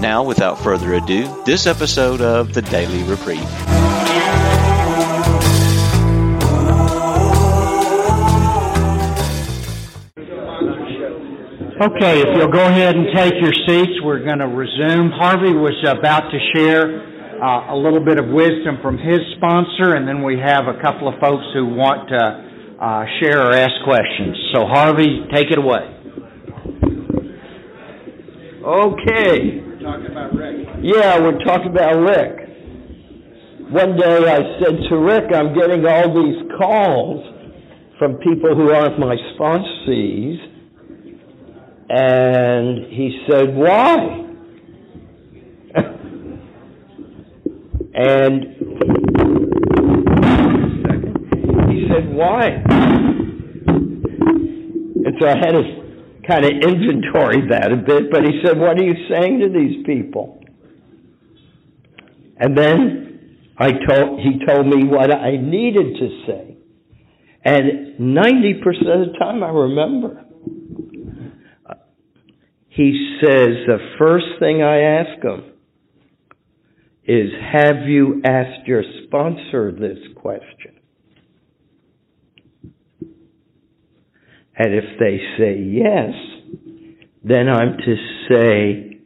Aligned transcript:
Now, 0.00 0.22
without 0.22 0.58
further 0.58 0.94
ado, 0.94 1.42
this 1.44 1.66
episode 1.66 2.20
of 2.20 2.52
the 2.52 2.62
Daily 2.62 3.02
Reprieve. 3.04 3.40
Okay, 11.76 12.20
if 12.20 12.28
you'll 12.36 12.48
go 12.52 12.64
ahead 12.64 12.96
and 12.96 13.06
take 13.14 13.34
your 13.40 13.52
seats, 13.68 14.00
we're 14.02 14.24
going 14.24 14.38
to 14.38 14.48
resume. 14.48 15.10
Harvey 15.12 15.52
was 15.52 15.76
about 15.86 16.30
to 16.30 16.38
share 16.54 16.88
uh, 17.36 17.74
a 17.74 17.76
little 17.76 18.02
bit 18.02 18.18
of 18.18 18.28
wisdom 18.28 18.78
from 18.80 18.96
his 18.96 19.20
sponsor, 19.36 19.94
and 19.94 20.08
then 20.08 20.22
we 20.22 20.38
have 20.38 20.68
a 20.68 20.80
couple 20.80 21.06
of 21.06 21.20
folks 21.20 21.44
who 21.52 21.66
want 21.66 22.08
to 22.08 22.22
uh, 22.80 23.04
share 23.20 23.40
or 23.44 23.52
ask 23.52 23.72
questions. 23.84 24.36
So, 24.54 24.66
Harvey, 24.66 25.28
take 25.34 25.50
it 25.50 25.58
away. 25.58 25.84
Okay. 28.64 29.75
Talking 29.86 30.10
about 30.10 30.34
Rick. 30.34 30.66
Yeah, 30.82 31.20
we're 31.20 31.38
talking 31.44 31.70
about 31.70 32.00
Rick. 32.00 32.48
One 33.70 33.96
day 33.96 34.28
I 34.28 34.58
said 34.60 34.80
to 34.90 34.96
Rick, 34.96 35.32
I'm 35.32 35.54
getting 35.54 35.86
all 35.86 36.12
these 36.12 36.42
calls 36.58 37.24
from 37.98 38.16
people 38.16 38.56
who 38.56 38.72
aren't 38.72 38.98
my 38.98 39.14
sponsees. 39.34 40.38
And 41.88 42.86
he 42.92 43.24
said, 43.30 43.54
why? 43.54 44.24
and 47.94 48.44
he 51.70 51.86
said, 51.88 52.12
why? 52.12 52.48
And 55.04 55.14
so 55.20 55.28
I 55.28 55.36
had 55.38 55.52
to 55.52 55.85
kind 56.28 56.44
of 56.44 56.50
inventory 56.50 57.48
that 57.50 57.72
a 57.72 57.76
bit, 57.76 58.10
but 58.10 58.24
he 58.24 58.40
said, 58.44 58.58
what 58.58 58.78
are 58.78 58.84
you 58.84 58.94
saying 59.08 59.40
to 59.40 59.48
these 59.48 59.84
people? 59.86 60.42
And 62.38 62.56
then 62.56 63.38
I 63.56 63.70
told, 63.70 64.20
he 64.20 64.44
told 64.44 64.66
me 64.66 64.84
what 64.84 65.10
I 65.10 65.36
needed 65.36 65.96
to 65.98 66.24
say. 66.26 66.56
And 67.44 67.98
90% 67.98 68.58
of 68.58 69.12
the 69.12 69.18
time 69.18 69.42
I 69.42 69.48
remember. 69.48 70.24
He 72.68 73.18
says 73.22 73.48
the 73.66 73.78
first 73.98 74.26
thing 74.38 74.62
I 74.62 74.80
ask 74.80 75.22
him 75.22 75.52
is, 77.04 77.30
have 77.52 77.86
you 77.86 78.20
asked 78.24 78.66
your 78.66 78.82
sponsor 79.06 79.72
this 79.72 79.98
question? 80.16 80.75
And 84.58 84.74
if 84.74 84.98
they 84.98 85.18
say 85.38 85.58
yes, 85.60 86.14
then 87.22 87.48
I'm 87.48 87.76
to 87.76 87.96
say, 88.30 88.96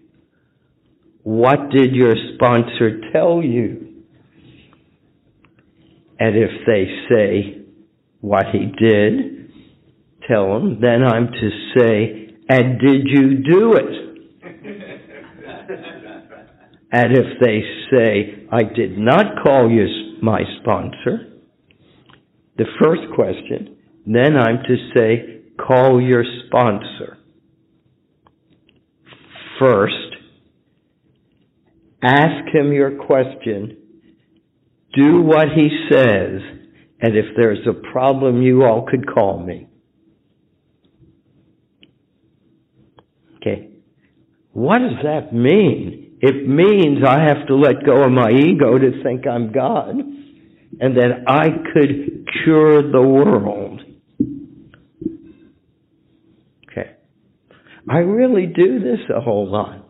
what 1.22 1.70
did 1.70 1.94
your 1.94 2.14
sponsor 2.34 3.00
tell 3.12 3.42
you? 3.42 3.86
And 6.18 6.36
if 6.36 6.50
they 6.66 6.86
say 7.08 7.62
what 8.20 8.46
he 8.52 8.66
did, 8.78 9.50
tell 10.28 10.52
them, 10.54 10.80
then 10.80 11.02
I'm 11.02 11.32
to 11.32 11.50
say, 11.76 12.28
and 12.48 12.78
did 12.78 13.06
you 13.06 13.42
do 13.42 13.72
it? 13.72 14.08
and 16.92 17.12
if 17.16 17.38
they 17.40 17.62
say, 17.90 18.46
I 18.52 18.62
did 18.64 18.98
not 18.98 19.42
call 19.42 19.70
you 19.70 19.86
my 20.22 20.42
sponsor, 20.60 21.26
the 22.58 22.66
first 22.78 23.02
question, 23.14 23.76
then 24.06 24.36
I'm 24.36 24.62
to 24.64 24.76
say, 24.94 25.39
call 25.66 26.00
your 26.00 26.24
sponsor. 26.46 27.18
First, 29.58 29.94
ask 32.02 32.54
him 32.54 32.72
your 32.72 32.96
question, 33.04 33.76
do 34.94 35.22
what 35.22 35.48
he 35.54 35.68
says, 35.90 36.40
and 37.00 37.16
if 37.16 37.36
there's 37.36 37.66
a 37.66 37.92
problem, 37.92 38.42
you 38.42 38.64
all 38.64 38.86
could 38.90 39.06
call 39.12 39.38
me. 39.38 39.68
Okay. 43.36 43.70
What 44.52 44.78
does 44.78 45.02
that 45.04 45.32
mean? 45.32 46.18
It 46.20 46.46
means 46.46 47.04
I 47.06 47.20
have 47.20 47.46
to 47.46 47.54
let 47.54 47.84
go 47.84 48.02
of 48.02 48.12
my 48.12 48.30
ego 48.30 48.76
to 48.76 49.02
think 49.02 49.26
I'm 49.26 49.52
God, 49.52 49.96
and 50.80 50.96
that 50.96 51.24
I 51.26 51.48
could 51.72 52.28
cure 52.44 52.90
the 52.90 53.00
world. 53.00 53.80
I 57.90 57.98
really 57.98 58.46
do 58.46 58.78
this 58.78 59.00
a 59.12 59.20
whole 59.20 59.50
lot. 59.50 59.84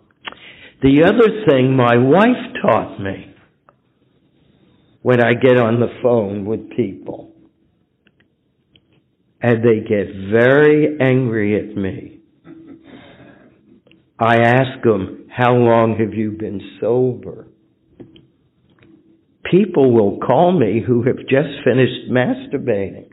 The 0.82 1.02
other 1.04 1.44
thing 1.46 1.76
my 1.76 1.98
wife 1.98 2.62
taught 2.62 2.98
me 2.98 3.34
when 5.02 5.22
I 5.22 5.34
get 5.34 5.58
on 5.58 5.80
the 5.80 5.92
phone 6.02 6.46
with 6.46 6.70
people 6.70 7.34
and 9.42 9.62
they 9.62 9.80
get 9.80 10.32
very 10.32 10.96
angry 10.98 11.58
at 11.60 11.76
me, 11.76 12.20
I 14.18 14.36
ask 14.36 14.82
them, 14.82 15.26
how 15.28 15.52
long 15.52 15.96
have 15.98 16.14
you 16.14 16.30
been 16.30 16.78
sober? 16.80 17.48
People 19.50 19.92
will 19.92 20.18
call 20.26 20.58
me 20.58 20.82
who 20.86 21.02
have 21.02 21.18
just 21.18 21.50
finished 21.64 22.10
masturbating 22.10 23.10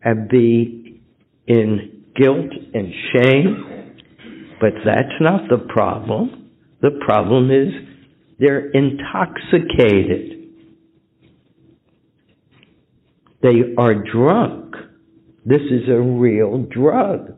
and 0.00 0.28
be 0.28 1.02
in 1.48 1.97
guilt 2.18 2.52
and 2.74 2.92
shame, 3.12 3.96
but 4.60 4.72
that's 4.84 5.20
not 5.20 5.48
the 5.48 5.58
problem. 5.72 6.50
The 6.80 6.98
problem 7.04 7.50
is 7.50 7.72
they're 8.38 8.70
intoxicated. 8.70 10.34
They 13.42 13.74
are 13.76 13.94
drunk. 13.94 14.74
This 15.44 15.62
is 15.62 15.88
a 15.88 16.00
real 16.00 16.58
drug. 16.58 17.34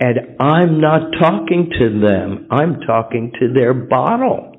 And 0.00 0.40
I'm 0.40 0.80
not 0.80 1.10
talking 1.20 1.70
to 1.78 2.00
them. 2.00 2.46
I'm 2.50 2.80
talking 2.80 3.32
to 3.38 3.52
their 3.52 3.74
bottle. 3.74 4.56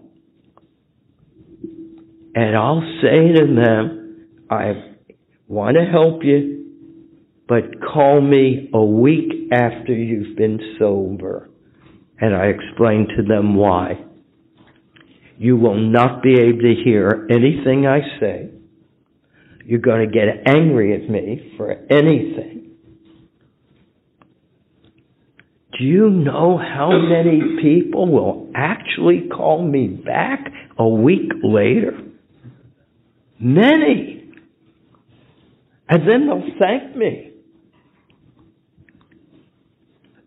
And 2.35 2.55
I'll 2.55 2.83
say 3.01 3.33
to 3.33 3.55
them, 3.55 4.28
I 4.49 4.73
want 5.47 5.78
to 5.78 5.83
help 5.83 6.23
you 6.23 6.60
but 7.51 7.81
call 7.81 8.22
me 8.22 8.69
a 8.73 8.81
week 8.81 9.51
after 9.51 9.91
you've 9.91 10.38
been 10.38 10.57
sober. 10.79 11.50
And 12.17 12.34
I 12.34 12.45
explain 12.45 13.09
to 13.17 13.23
them 13.23 13.57
why. 13.57 14.06
You 15.38 15.57
will 15.57 15.75
not 15.75 16.23
be 16.23 16.35
able 16.35 16.61
to 16.61 16.75
hear 16.81 17.28
anything 17.29 17.85
I 17.85 18.00
say. 18.22 18.51
You're 19.66 19.81
going 19.81 20.09
to 20.09 20.13
get 20.13 20.28
angry 20.45 20.95
at 20.95 21.09
me 21.09 21.53
for 21.57 21.72
anything. 21.73 22.78
Do 25.78 25.84
you 25.84 26.09
know 26.09 26.58
how 26.58 26.91
many 26.97 27.61
people 27.61 28.09
will 28.09 28.49
actually 28.55 29.28
call 29.28 29.61
me 29.61 29.87
back 29.87 30.53
a 30.79 30.87
week 30.87 31.34
later? 31.43 31.99
Many. 33.41 34.31
And 35.90 36.08
then 36.08 36.28
they'll 36.28 36.58
thank 36.58 36.96
me. 36.96 37.30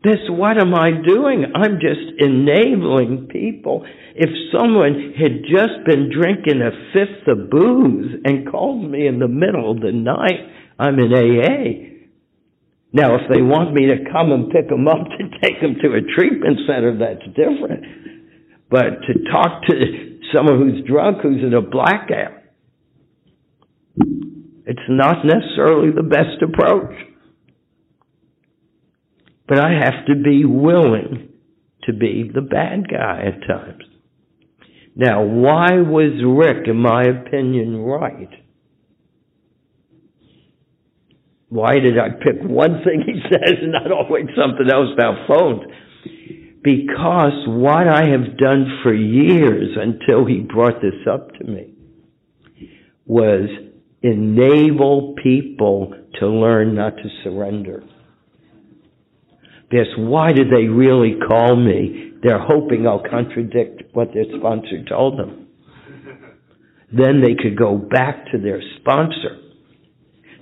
This, 0.04 0.20
what 0.28 0.60
am 0.60 0.74
I 0.74 0.90
doing? 0.90 1.46
I'm 1.54 1.80
just 1.80 2.20
enabling 2.20 3.28
people. 3.32 3.86
If 4.14 4.28
someone 4.52 5.14
had 5.16 5.42
just 5.48 5.80
been 5.86 6.10
drinking 6.12 6.60
a 6.60 6.70
fifth 6.92 7.26
of 7.26 7.48
booze 7.48 8.20
and 8.22 8.50
called 8.50 8.90
me 8.90 9.06
in 9.06 9.18
the 9.18 9.28
middle 9.28 9.72
of 9.72 9.80
the 9.80 9.92
night, 9.92 10.44
I'm 10.78 10.98
in 10.98 11.10
AA. 11.10 11.94
Now, 12.92 13.16
if 13.16 13.22
they 13.32 13.40
want 13.40 13.72
me 13.72 13.86
to 13.86 14.04
come 14.12 14.30
and 14.30 14.52
pick 14.52 14.68
them 14.68 14.86
up 14.86 15.08
to 15.08 15.38
take 15.42 15.60
them 15.62 15.76
to 15.82 15.96
a 15.96 16.02
treatment 16.14 16.58
center, 16.66 16.98
that's 16.98 17.24
different. 17.34 17.82
But 18.70 19.00
to 19.08 19.12
talk 19.32 19.62
to 19.68 19.74
someone 20.34 20.58
who's 20.58 20.86
drunk, 20.86 21.22
who's 21.22 21.42
in 21.42 21.54
a 21.54 21.62
blackout, 21.62 22.44
it's 24.66 24.88
not 24.88 25.24
necessarily 25.24 25.92
the 25.96 26.02
best 26.02 26.42
approach. 26.42 26.92
But 29.46 29.58
I 29.58 29.72
have 29.72 30.06
to 30.06 30.14
be 30.14 30.44
willing 30.44 31.28
to 31.84 31.92
be 31.92 32.30
the 32.32 32.40
bad 32.40 32.88
guy 32.88 33.24
at 33.26 33.46
times. 33.46 33.84
Now, 34.96 35.22
why 35.22 35.80
was 35.80 36.22
Rick, 36.24 36.68
in 36.68 36.76
my 36.76 37.02
opinion, 37.02 37.78
right? 37.78 38.30
Why 41.48 41.74
did 41.78 41.98
I 41.98 42.10
pick 42.10 42.42
one 42.42 42.82
thing 42.84 43.02
he 43.04 43.20
says 43.30 43.54
and 43.60 43.72
not 43.72 43.92
always 43.92 44.26
something 44.36 44.68
else 44.70 44.88
about 44.92 45.28
phones? 45.28 45.62
Because 46.62 47.46
what 47.46 47.86
I 47.86 48.08
have 48.08 48.38
done 48.38 48.80
for 48.82 48.94
years 48.94 49.76
until 49.76 50.24
he 50.24 50.40
brought 50.40 50.80
this 50.80 51.06
up 51.10 51.34
to 51.34 51.44
me 51.44 51.74
was 53.04 53.50
enable 54.02 55.14
people 55.22 55.94
to 56.18 56.26
learn 56.26 56.74
not 56.74 56.96
to 56.96 57.08
surrender. 57.22 57.82
Because 59.74 59.92
why 59.96 60.30
did 60.30 60.50
they 60.52 60.68
really 60.68 61.16
call 61.28 61.56
me? 61.56 62.12
They're 62.22 62.38
hoping 62.38 62.86
I'll 62.86 63.02
contradict 63.02 63.82
what 63.92 64.14
their 64.14 64.22
sponsor 64.38 64.84
told 64.88 65.18
them. 65.18 65.48
Then 66.92 67.20
they 67.20 67.34
could 67.34 67.58
go 67.58 67.76
back 67.76 68.26
to 68.30 68.38
their 68.38 68.62
sponsor. 68.78 69.40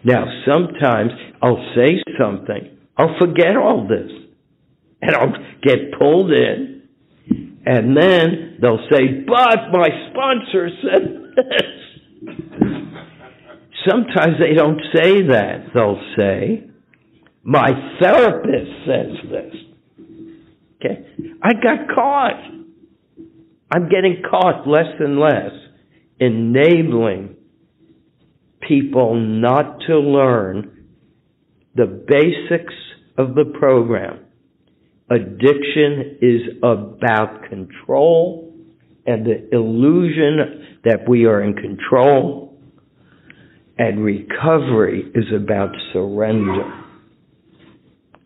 Now, 0.05 0.27
sometimes 0.47 1.13
I'll 1.41 1.65
say 1.75 2.03
something, 2.21 2.77
I'll 2.99 3.17
forget 3.19 3.57
all 3.57 3.89
this, 3.89 4.13
and 5.01 5.17
I'll 5.17 5.33
get 5.63 5.99
pulled 5.99 6.31
in, 6.31 6.83
and 7.65 7.97
then 7.97 8.59
they'll 8.61 8.87
say, 8.93 9.25
but 9.27 9.73
my 9.73 9.89
sponsor 10.11 10.69
said 10.83 11.33
this. 11.37 12.29
Sometimes 13.89 14.35
they 14.39 14.53
don't 14.55 14.83
say 14.95 15.23
that. 15.29 15.71
They'll 15.73 16.03
say, 16.19 16.69
my 17.45 17.71
therapist 18.01 18.71
says 18.87 19.31
this. 19.31 19.55
Okay? 20.77 21.07
I 21.43 21.53
got 21.55 21.95
caught. 21.95 22.43
I'm 23.75 23.89
getting 23.89 24.23
caught 24.29 24.69
less 24.69 24.95
and 24.99 25.19
less 25.19 25.51
enabling 26.21 27.37
people 28.61 29.17
not 29.17 29.81
to 29.89 29.99
learn 29.99 30.87
the 31.75 31.87
basics 31.87 32.75
of 33.19 33.35
the 33.35 33.53
program. 33.59 34.21
Addiction 35.11 36.19
is 36.21 36.43
about 36.63 37.49
control 37.49 38.55
and 39.05 39.27
the 39.27 39.49
illusion 39.53 40.79
that 40.85 41.09
we 41.09 41.27
are 41.27 41.43
in 41.43 41.55
control 41.55 42.57
and 43.79 44.05
recovery 44.05 45.11
is 45.15 45.25
about 45.35 45.71
surrender 45.93 46.82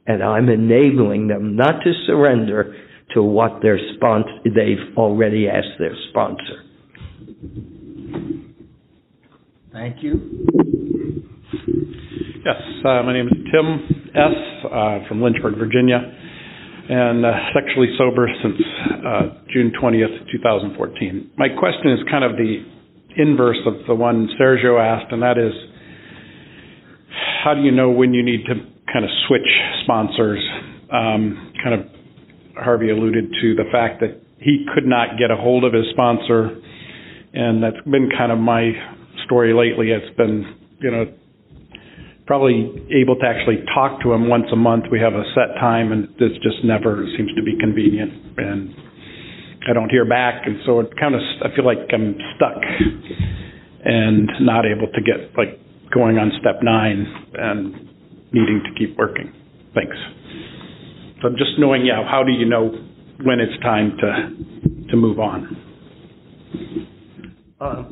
and 0.06 0.22
I'm 0.22 0.48
enabling 0.48 1.28
them 1.28 1.56
not 1.56 1.82
to 1.82 1.92
surrender 2.06 2.74
to 3.14 3.22
what 3.22 3.62
their 3.62 3.78
sponsor, 3.94 4.30
they've 4.44 4.96
already 4.96 5.48
asked 5.48 5.78
their 5.78 5.94
sponsor. 6.10 6.62
Thank 9.72 10.02
you. 10.02 10.46
Yes, 12.44 12.62
uh, 12.84 13.02
my 13.02 13.12
name 13.12 13.26
is 13.26 13.38
Tim 13.52 14.06
S. 14.14 14.64
Uh, 14.64 15.08
from 15.08 15.22
Lynchburg, 15.22 15.58
Virginia, 15.58 15.98
and 16.88 17.26
uh, 17.26 17.30
sexually 17.54 17.88
sober 17.98 18.28
since 18.42 18.56
uh, 19.04 19.22
June 19.52 19.72
20th, 19.80 20.30
2014. 20.32 21.32
My 21.36 21.48
question 21.48 21.92
is 21.92 21.98
kind 22.10 22.24
of 22.24 22.32
the 22.36 22.64
inverse 23.16 23.58
of 23.66 23.86
the 23.86 23.94
one 23.94 24.28
Sergio 24.40 24.78
asked, 24.80 25.12
and 25.12 25.22
that 25.22 25.38
is, 25.38 25.52
how 27.44 27.54
do 27.54 27.60
you 27.62 27.72
know 27.72 27.90
when 27.90 28.14
you 28.14 28.24
need 28.24 28.44
to 28.46 28.75
kind 28.92 29.04
of 29.04 29.10
switch 29.28 29.48
sponsors. 29.84 30.42
Um, 30.92 31.52
kind 31.62 31.80
of 31.80 31.86
Harvey 32.56 32.90
alluded 32.90 33.30
to 33.42 33.54
the 33.54 33.64
fact 33.70 34.00
that 34.00 34.20
he 34.38 34.64
could 34.74 34.86
not 34.86 35.18
get 35.18 35.30
a 35.30 35.36
hold 35.36 35.64
of 35.64 35.72
his 35.72 35.84
sponsor, 35.92 36.56
and 37.34 37.62
that's 37.62 37.80
been 37.84 38.08
kind 38.16 38.32
of 38.32 38.38
my 38.38 38.72
story 39.24 39.52
lately. 39.52 39.90
It's 39.90 40.16
been, 40.16 40.56
you 40.80 40.90
know, 40.90 41.04
probably 42.26 42.86
able 42.90 43.16
to 43.16 43.26
actually 43.26 43.64
talk 43.74 44.02
to 44.02 44.12
him 44.12 44.28
once 44.28 44.46
a 44.52 44.56
month. 44.56 44.84
We 44.90 45.00
have 45.00 45.14
a 45.14 45.24
set 45.34 45.58
time, 45.60 45.92
and 45.92 46.08
this 46.18 46.32
just 46.42 46.64
never 46.64 47.06
seems 47.16 47.32
to 47.34 47.42
be 47.42 47.58
convenient. 47.58 48.12
And 48.38 48.74
I 49.68 49.72
don't 49.72 49.90
hear 49.90 50.04
back, 50.04 50.46
and 50.46 50.58
so 50.64 50.80
it 50.80 50.90
kind 50.98 51.14
of 51.14 51.20
I 51.42 51.54
feel 51.54 51.64
like 51.64 51.78
I'm 51.92 52.14
stuck 52.36 52.62
and 53.84 54.30
not 54.40 54.64
able 54.66 54.90
to 54.92 55.00
get 55.02 55.36
like 55.38 55.60
going 55.94 56.18
on 56.18 56.32
step 56.40 56.62
nine 56.62 57.06
and 57.34 57.85
needing 58.32 58.62
to 58.64 58.78
keep 58.78 58.96
working. 58.96 59.32
Thanks. 59.74 59.96
So 61.20 61.28
I'm 61.28 61.36
just 61.36 61.58
knowing, 61.58 61.84
yeah, 61.86 62.04
how 62.08 62.22
do 62.24 62.32
you 62.32 62.46
know 62.46 62.70
when 63.22 63.40
it's 63.40 63.60
time 63.62 63.96
to 64.00 64.88
to 64.90 64.96
move 64.96 65.18
on? 65.18 65.56
Uh, 67.60 67.84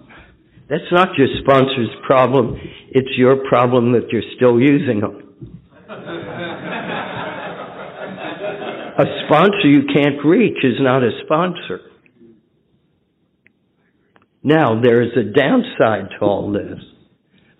that's 0.68 0.90
not 0.92 1.08
your 1.16 1.28
sponsor's 1.42 1.90
problem. 2.06 2.56
It's 2.90 3.16
your 3.16 3.36
problem 3.48 3.92
that 3.92 4.10
you're 4.10 4.22
still 4.36 4.60
using 4.60 5.00
them. 5.00 5.20
a 8.98 9.04
sponsor 9.26 9.68
you 9.68 9.82
can't 9.92 10.24
reach 10.24 10.58
is 10.62 10.80
not 10.80 11.02
a 11.02 11.10
sponsor. 11.24 11.80
Now, 14.42 14.80
there 14.80 15.02
is 15.02 15.12
a 15.16 15.24
downside 15.24 16.10
to 16.18 16.24
all 16.24 16.52
this. 16.52 16.78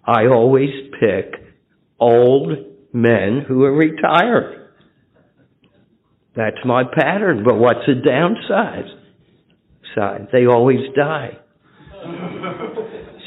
I 0.05 0.26
always 0.26 0.69
pick 1.00 1.44
old 2.04 2.50
men 2.92 3.44
who 3.46 3.64
are 3.64 3.72
retired. 3.72 4.70
That's 6.36 6.58
my 6.64 6.82
pattern, 6.84 7.42
but 7.44 7.56
what's 7.56 7.86
the 7.86 7.94
downside? 7.94 8.86
Side. 9.94 10.28
They 10.32 10.46
always 10.46 10.80
die. 10.96 11.38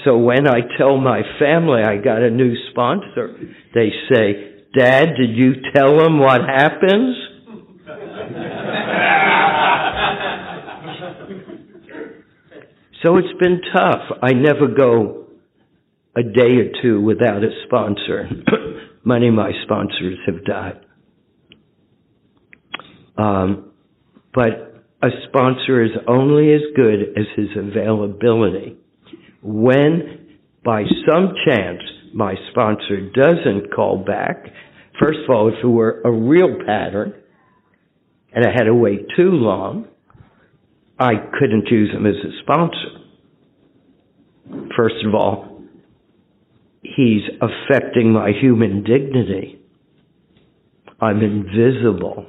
so 0.05 0.17
when 0.17 0.47
I 0.47 0.59
tell 0.77 0.97
my 0.97 1.21
family 1.39 1.81
I 1.81 1.97
got 1.97 2.21
a 2.21 2.29
new 2.29 2.53
sponsor, 2.71 3.35
they 3.73 3.89
say, 4.11 4.63
Dad, 4.77 5.09
did 5.17 5.35
you 5.35 5.53
tell 5.73 5.97
them 5.97 6.19
what 6.19 6.41
happens? 6.41 7.15
so 13.01 13.17
it's 13.17 13.39
been 13.39 13.61
tough. 13.73 14.01
I 14.21 14.33
never 14.33 14.67
go 14.67 15.26
a 16.17 16.23
day 16.23 16.57
or 16.57 16.81
two 16.81 17.01
without 17.01 17.43
a 17.43 17.49
sponsor. 17.65 18.27
Many 19.05 19.27
of 19.27 19.35
my 19.35 19.51
sponsors 19.63 20.17
have 20.25 20.43
died. 20.43 20.85
Um, 23.17 23.71
but 24.33 24.83
a 25.01 25.09
sponsor 25.27 25.83
is 25.83 25.91
only 26.07 26.53
as 26.53 26.61
good 26.75 27.01
as 27.15 27.25
his 27.35 27.49
availability. 27.55 28.77
When, 29.43 30.39
by 30.65 30.83
some 31.07 31.33
chance, 31.45 31.81
my 32.13 32.33
sponsor 32.51 33.11
doesn't 33.11 33.73
call 33.75 34.03
back, 34.03 34.45
first 34.99 35.19
of 35.23 35.29
all, 35.29 35.49
if 35.49 35.63
it 35.63 35.67
were 35.67 36.01
a 36.03 36.11
real 36.11 36.57
pattern 36.65 37.13
and 38.33 38.43
I 38.45 38.49
had 38.49 38.63
to 38.63 38.73
wait 38.73 39.05
too 39.15 39.31
long, 39.31 39.87
I 40.99 41.13
couldn't 41.39 41.67
use 41.69 41.91
him 41.91 42.07
as 42.07 42.15
a 42.15 42.41
sponsor. 42.41 43.03
First 44.75 44.95
of 45.05 45.13
all, 45.13 45.46
he's 46.97 47.21
affecting 47.39 48.11
my 48.11 48.31
human 48.31 48.83
dignity. 48.83 49.61
I'm 50.99 51.21
invisible. 51.21 52.25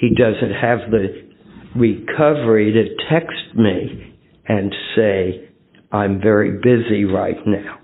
He 0.00 0.14
doesn't 0.14 0.54
have 0.54 0.90
the 0.90 1.28
recovery 1.76 2.72
to 2.72 2.96
text 3.10 3.54
me 3.54 4.14
and 4.48 4.74
say, 4.96 5.50
I'm 5.92 6.20
very 6.20 6.60
busy 6.62 7.04
right 7.04 7.36
now. 7.46 7.78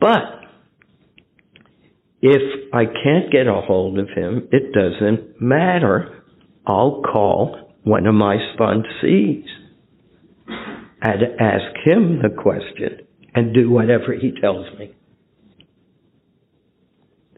But 0.00 0.40
if 2.22 2.72
I 2.72 2.86
can't 2.86 3.30
get 3.30 3.46
a 3.46 3.60
hold 3.60 3.98
of 3.98 4.08
him, 4.08 4.48
it 4.50 4.72
doesn't 4.72 5.40
matter. 5.40 6.22
I'll 6.66 7.02
call 7.02 7.61
one 7.84 8.06
of 8.06 8.14
my 8.14 8.36
sponsees 8.54 9.44
and 10.46 11.22
ask 11.40 11.74
him 11.84 12.20
the 12.22 12.30
question 12.30 13.06
and 13.34 13.54
do 13.54 13.70
whatever 13.70 14.14
he 14.14 14.32
tells 14.40 14.66
me. 14.78 14.94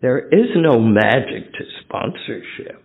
There 0.02 0.18
is 0.18 0.50
no 0.56 0.78
magic 0.78 1.52
to 1.54 1.64
sponsorship. 1.82 2.84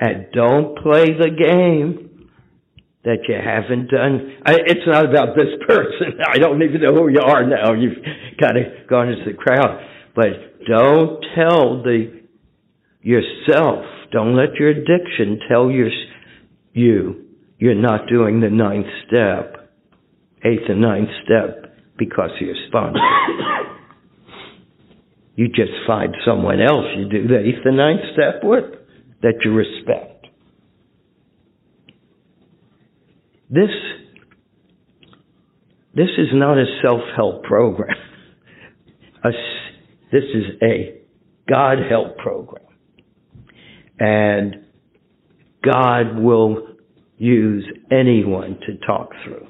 And 0.00 0.26
don't 0.32 0.76
play 0.78 1.14
the 1.16 1.30
game 1.30 2.28
that 3.04 3.18
you 3.28 3.36
haven't 3.36 3.90
done. 3.90 4.38
I, 4.44 4.54
it's 4.66 4.86
not 4.86 5.08
about 5.08 5.36
this 5.36 5.54
person. 5.68 6.18
I 6.28 6.38
don't 6.38 6.60
even 6.62 6.80
know 6.80 6.94
who 6.94 7.08
you 7.08 7.20
are 7.24 7.46
now. 7.46 7.74
You've 7.74 8.02
kind 8.40 8.58
of 8.58 8.88
gone 8.88 9.10
into 9.10 9.30
the 9.30 9.36
crowd. 9.36 9.86
But 10.16 10.66
don't 10.66 11.24
tell 11.36 11.82
the 11.84 12.22
yourself. 13.02 13.84
Don't 14.10 14.34
let 14.36 14.54
your 14.58 14.70
addiction 14.70 15.38
tell 15.48 15.70
your 15.70 15.90
you, 16.72 17.26
you're 17.58 17.74
not 17.74 18.08
doing 18.08 18.40
the 18.40 18.50
ninth 18.50 18.86
step, 19.06 19.70
eighth 20.44 20.68
and 20.68 20.80
ninth 20.80 21.10
step 21.24 21.76
because 21.98 22.30
you're 22.40 22.56
sponsor. 22.68 22.98
You 25.34 25.48
just 25.48 25.72
find 25.86 26.14
someone 26.26 26.60
else 26.60 26.84
you 26.94 27.08
do 27.08 27.26
the 27.26 27.38
eighth 27.38 27.64
and 27.64 27.76
ninth 27.76 28.02
step 28.12 28.42
with 28.42 28.64
that 29.22 29.36
you 29.42 29.54
respect. 29.54 30.26
This 33.48 33.70
this 35.94 36.08
is 36.18 36.28
not 36.32 36.58
a 36.58 36.64
self-help 36.82 37.44
program. 37.44 37.96
A, 39.24 39.30
this 40.10 40.24
is 40.34 40.44
a 40.62 41.00
God 41.48 41.78
help 41.88 42.18
program. 42.18 42.64
And 43.98 44.64
God 45.62 46.18
will 46.18 46.66
use 47.18 47.64
anyone 47.90 48.58
to 48.66 48.76
talk 48.86 49.10
through. 49.24 49.46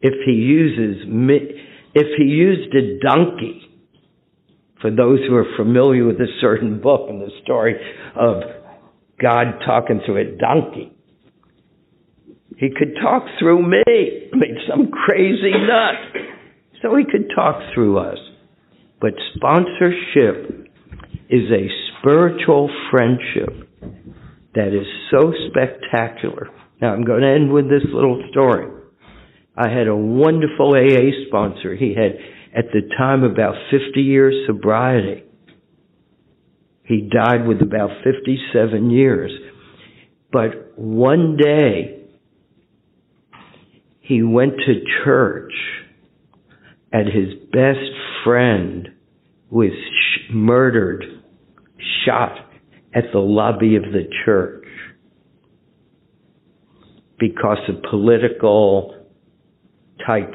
If 0.00 0.14
he 0.24 0.32
uses 0.32 1.06
me, 1.06 1.38
if 1.94 2.06
he 2.16 2.24
used 2.24 2.74
a 2.74 2.98
donkey, 3.06 3.62
for 4.80 4.90
those 4.90 5.18
who 5.28 5.34
are 5.34 5.56
familiar 5.56 6.06
with 6.06 6.16
a 6.16 6.28
certain 6.40 6.80
book 6.80 7.08
and 7.10 7.20
the 7.20 7.30
story 7.42 7.74
of 8.14 8.42
God 9.20 9.58
talking 9.66 10.00
through 10.06 10.18
a 10.18 10.36
donkey, 10.38 10.92
he 12.56 12.68
could 12.70 12.94
talk 13.02 13.24
through 13.38 13.68
me. 13.68 13.82
I 13.86 14.36
mean, 14.36 14.56
some 14.68 14.90
crazy 14.90 15.52
nut. 15.52 16.24
So 16.80 16.94
he 16.96 17.04
could 17.04 17.30
talk 17.34 17.60
through 17.74 17.98
us. 17.98 18.18
But 19.00 19.12
sponsorship 19.34 20.68
is 21.28 21.50
a 21.50 21.68
spiritual 22.00 22.70
friendship 22.90 23.67
that 24.54 24.68
is 24.68 24.86
so 25.10 25.32
spectacular. 25.48 26.48
Now 26.80 26.92
I'm 26.92 27.04
going 27.04 27.22
to 27.22 27.28
end 27.28 27.52
with 27.52 27.68
this 27.68 27.84
little 27.92 28.22
story. 28.30 28.66
I 29.56 29.68
had 29.68 29.88
a 29.88 29.96
wonderful 29.96 30.74
AA 30.74 31.26
sponsor. 31.26 31.74
He 31.74 31.94
had, 31.94 32.16
at 32.56 32.70
the 32.72 32.82
time, 32.96 33.24
about 33.24 33.54
50 33.70 34.00
years 34.00 34.46
sobriety. 34.46 35.24
He 36.84 37.10
died 37.12 37.46
with 37.46 37.60
about 37.60 37.90
57 38.04 38.90
years. 38.90 39.32
But 40.32 40.78
one 40.78 41.36
day, 41.36 42.04
he 44.00 44.22
went 44.22 44.54
to 44.56 45.04
church 45.04 45.52
and 46.92 47.06
his 47.08 47.34
best 47.52 47.92
friend 48.24 48.88
was 49.50 49.72
sh- 49.72 50.32
murdered, 50.32 51.04
shot 52.04 52.47
at 52.98 53.12
the 53.12 53.18
lobby 53.18 53.76
of 53.76 53.82
the 53.84 54.08
church 54.24 54.64
because 57.18 57.58
of 57.68 57.82
political 57.90 58.94
type 60.06 60.32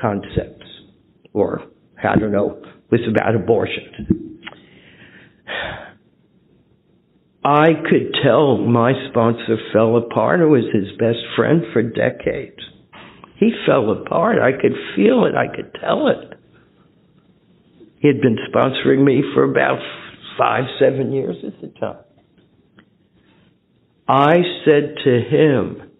concepts 0.00 0.66
or 1.32 1.62
I 2.02 2.16
don't 2.16 2.32
know, 2.32 2.60
was 2.90 3.00
about 3.08 3.34
abortion. 3.34 4.40
I 7.44 7.68
could 7.88 8.14
tell 8.22 8.58
my 8.58 8.92
sponsor 9.10 9.56
fell 9.72 9.96
apart. 9.96 10.40
It 10.40 10.46
was 10.46 10.64
his 10.72 10.90
best 10.98 11.18
friend 11.36 11.62
for 11.72 11.82
decades. 11.82 12.58
He 13.36 13.52
fell 13.66 13.90
apart. 13.90 14.36
I 14.38 14.52
could 14.52 14.74
feel 14.94 15.24
it. 15.24 15.34
I 15.34 15.54
could 15.54 15.74
tell 15.80 16.08
it. 16.08 16.38
He 18.00 18.08
had 18.08 18.20
been 18.20 18.36
sponsoring 18.52 19.04
me 19.04 19.22
for 19.34 19.44
about 19.44 19.78
five, 20.38 20.64
seven 20.78 21.12
years 21.12 21.36
at 21.46 21.60
the 21.60 21.68
time. 21.78 22.04
I 24.08 24.36
said 24.64 24.96
to 25.04 25.20
him, 25.20 25.90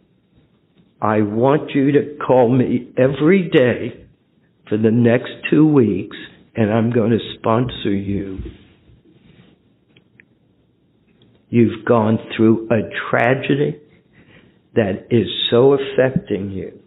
I 1.00 1.22
want 1.22 1.70
you 1.74 1.92
to 1.92 2.18
call 2.26 2.54
me 2.54 2.92
every 2.98 3.48
day 3.48 4.06
for 4.68 4.76
the 4.76 4.90
next 4.90 5.30
two 5.50 5.66
weeks 5.66 6.16
and 6.54 6.72
I'm 6.72 6.90
going 6.90 7.10
to 7.10 7.18
sponsor 7.38 7.92
you. 7.92 8.38
You've 11.48 11.84
gone 11.84 12.18
through 12.36 12.68
a 12.70 12.80
tragedy 13.10 13.80
that 14.74 15.06
is 15.10 15.26
so 15.50 15.74
affecting 15.74 16.50
you. 16.50 16.80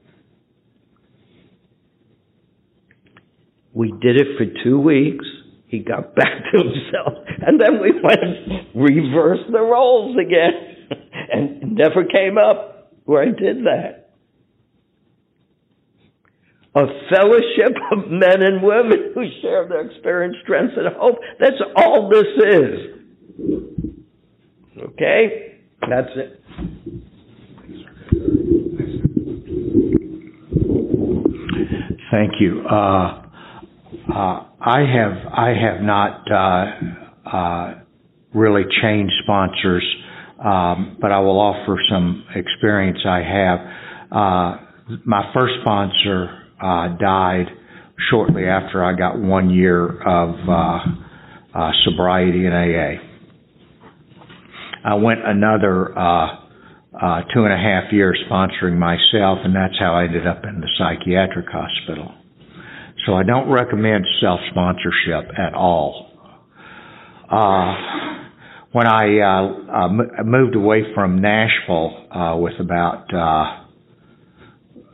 We 3.73 3.91
did 3.91 4.17
it 4.17 4.38
for 4.38 4.45
two 4.63 4.79
weeks. 4.79 5.25
He 5.73 5.79
got 5.79 6.13
back 6.15 6.43
to 6.51 6.57
himself. 6.59 7.25
And 7.41 7.59
then 7.59 7.81
we 7.81 7.91
went 7.93 8.75
reversed 8.75 9.51
the 9.51 9.59
roles 9.59 10.15
again. 10.15 10.51
and 11.31 11.73
never 11.75 12.05
came 12.05 12.37
up 12.37 12.91
where 13.05 13.23
I 13.23 13.31
did 13.31 13.65
that. 13.65 14.11
A 16.75 16.85
fellowship 17.09 17.75
of 17.91 18.09
men 18.11 18.43
and 18.43 18.61
women 18.61 19.13
who 19.15 19.23
share 19.41 19.67
their 19.67 19.89
experience, 19.89 20.35
strengths, 20.43 20.75
and 20.77 20.95
hope. 20.95 21.15
That's 21.39 21.55
all 21.75 22.07
this 22.09 22.27
is. 22.37 22.79
Okay? 24.79 25.59
That's 25.81 26.09
it. 26.15 26.39
Thank 32.11 32.33
you. 32.39 32.61
Uh, 32.67 33.22
uh, 34.12 34.43
I 34.60 34.79
have 34.81 35.33
I 35.33 35.50
have 35.50 35.81
not 35.81 36.31
uh, 36.31 37.29
uh, 37.29 37.74
really 38.33 38.63
changed 38.81 39.13
sponsors, 39.24 39.83
um, 40.43 40.98
but 41.00 41.12
I 41.12 41.19
will 41.19 41.39
offer 41.39 41.79
some 41.89 42.25
experience 42.36 43.00
I 43.05 43.22
have. 43.22 43.60
Uh, 44.12 44.57
my 45.05 45.31
first 45.33 45.53
sponsor 45.62 46.43
uh, 46.62 46.98
died 46.98 47.45
shortly 48.10 48.45
after 48.45 48.83
I 48.83 48.93
got 48.93 49.17
one 49.17 49.50
year 49.50 50.01
of 50.01 50.36
uh, 50.50 50.79
uh, 51.57 51.72
sobriety 51.86 52.45
in 52.45 52.51
AA. 52.53 53.01
I 54.86 54.95
went 54.95 55.19
another 55.25 55.98
uh, 55.98 56.43
uh, 57.01 57.22
two 57.33 57.45
and 57.45 57.53
a 57.53 57.57
half 57.57 57.93
years 57.93 58.19
sponsoring 58.29 58.77
myself, 58.77 59.39
and 59.43 59.55
that's 59.55 59.79
how 59.79 59.93
I 59.95 60.05
ended 60.05 60.27
up 60.27 60.43
in 60.43 60.60
the 60.60 60.67
psychiatric 60.77 61.45
hospital. 61.50 62.13
So 63.05 63.15
I 63.15 63.24
don't 63.24 63.50
recommend 63.50 64.05
self 64.22 64.39
sponsorship 64.51 65.31
at 65.38 65.53
all. 65.53 66.10
Uh, 67.29 67.75
when 68.72 68.88
I 68.88 69.19
uh, 69.19 69.86
uh, 69.86 70.24
moved 70.24 70.55
away 70.55 70.83
from 70.95 71.22
Nashville 71.22 72.07
uh, 72.12 72.38
with 72.38 72.53
about 72.60 73.13
uh, 73.13 73.63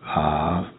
uh, 0.05 0.69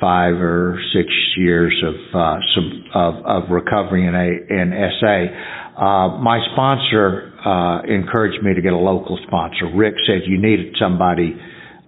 five 0.00 0.34
or 0.34 0.78
six 0.94 1.08
years 1.36 1.74
of 1.84 1.94
uh, 2.14 2.36
some 2.54 2.84
of, 2.94 3.14
of 3.24 3.50
recovery 3.50 4.06
in 4.06 4.14
a 4.14 4.60
in 4.60 4.90
SA, 5.00 5.82
uh, 5.82 6.18
my 6.18 6.40
sponsor 6.52 7.32
uh, 7.44 7.82
encouraged 7.82 8.42
me 8.44 8.54
to 8.54 8.60
get 8.60 8.72
a 8.72 8.78
local 8.78 9.18
sponsor. 9.26 9.74
Rick 9.74 9.94
said 10.06 10.22
you 10.26 10.40
needed 10.40 10.76
somebody 10.78 11.34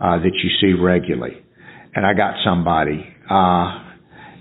uh, 0.00 0.18
that 0.18 0.32
you 0.32 0.50
see 0.60 0.80
regularly, 0.80 1.42
and 1.94 2.06
I 2.06 2.14
got 2.14 2.34
somebody. 2.44 3.06
Uh, 3.30 3.87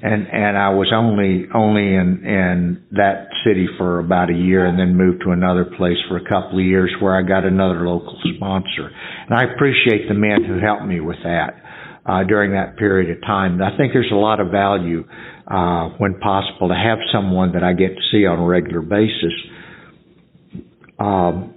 and 0.01 0.27
and 0.27 0.57
I 0.57 0.69
was 0.69 0.91
only 0.93 1.45
only 1.53 1.95
in 1.95 2.23
in 2.25 2.83
that 2.91 3.29
city 3.45 3.67
for 3.77 3.99
about 3.99 4.29
a 4.29 4.33
year, 4.33 4.65
and 4.65 4.77
then 4.77 4.95
moved 4.95 5.23
to 5.25 5.31
another 5.31 5.65
place 5.65 5.97
for 6.07 6.17
a 6.17 6.23
couple 6.23 6.59
of 6.59 6.65
years 6.65 6.93
where 6.99 7.15
I 7.17 7.23
got 7.23 7.45
another 7.45 7.87
local 7.87 8.17
sponsor. 8.35 8.91
And 9.27 9.33
I 9.33 9.51
appreciate 9.53 10.07
the 10.07 10.13
men 10.13 10.43
who 10.43 10.59
helped 10.59 10.85
me 10.85 10.99
with 10.99 11.17
that 11.23 11.61
uh, 12.05 12.23
during 12.23 12.51
that 12.51 12.77
period 12.77 13.15
of 13.15 13.21
time. 13.23 13.61
I 13.61 13.75
think 13.75 13.93
there's 13.93 14.11
a 14.11 14.15
lot 14.15 14.39
of 14.39 14.51
value 14.51 15.03
uh, 15.47 15.89
when 15.97 16.19
possible 16.19 16.69
to 16.69 16.75
have 16.75 16.99
someone 17.11 17.53
that 17.53 17.63
I 17.63 17.73
get 17.73 17.95
to 17.95 18.01
see 18.11 18.25
on 18.25 18.39
a 18.39 18.45
regular 18.45 18.81
basis. 18.81 19.33
Um, 20.99 21.55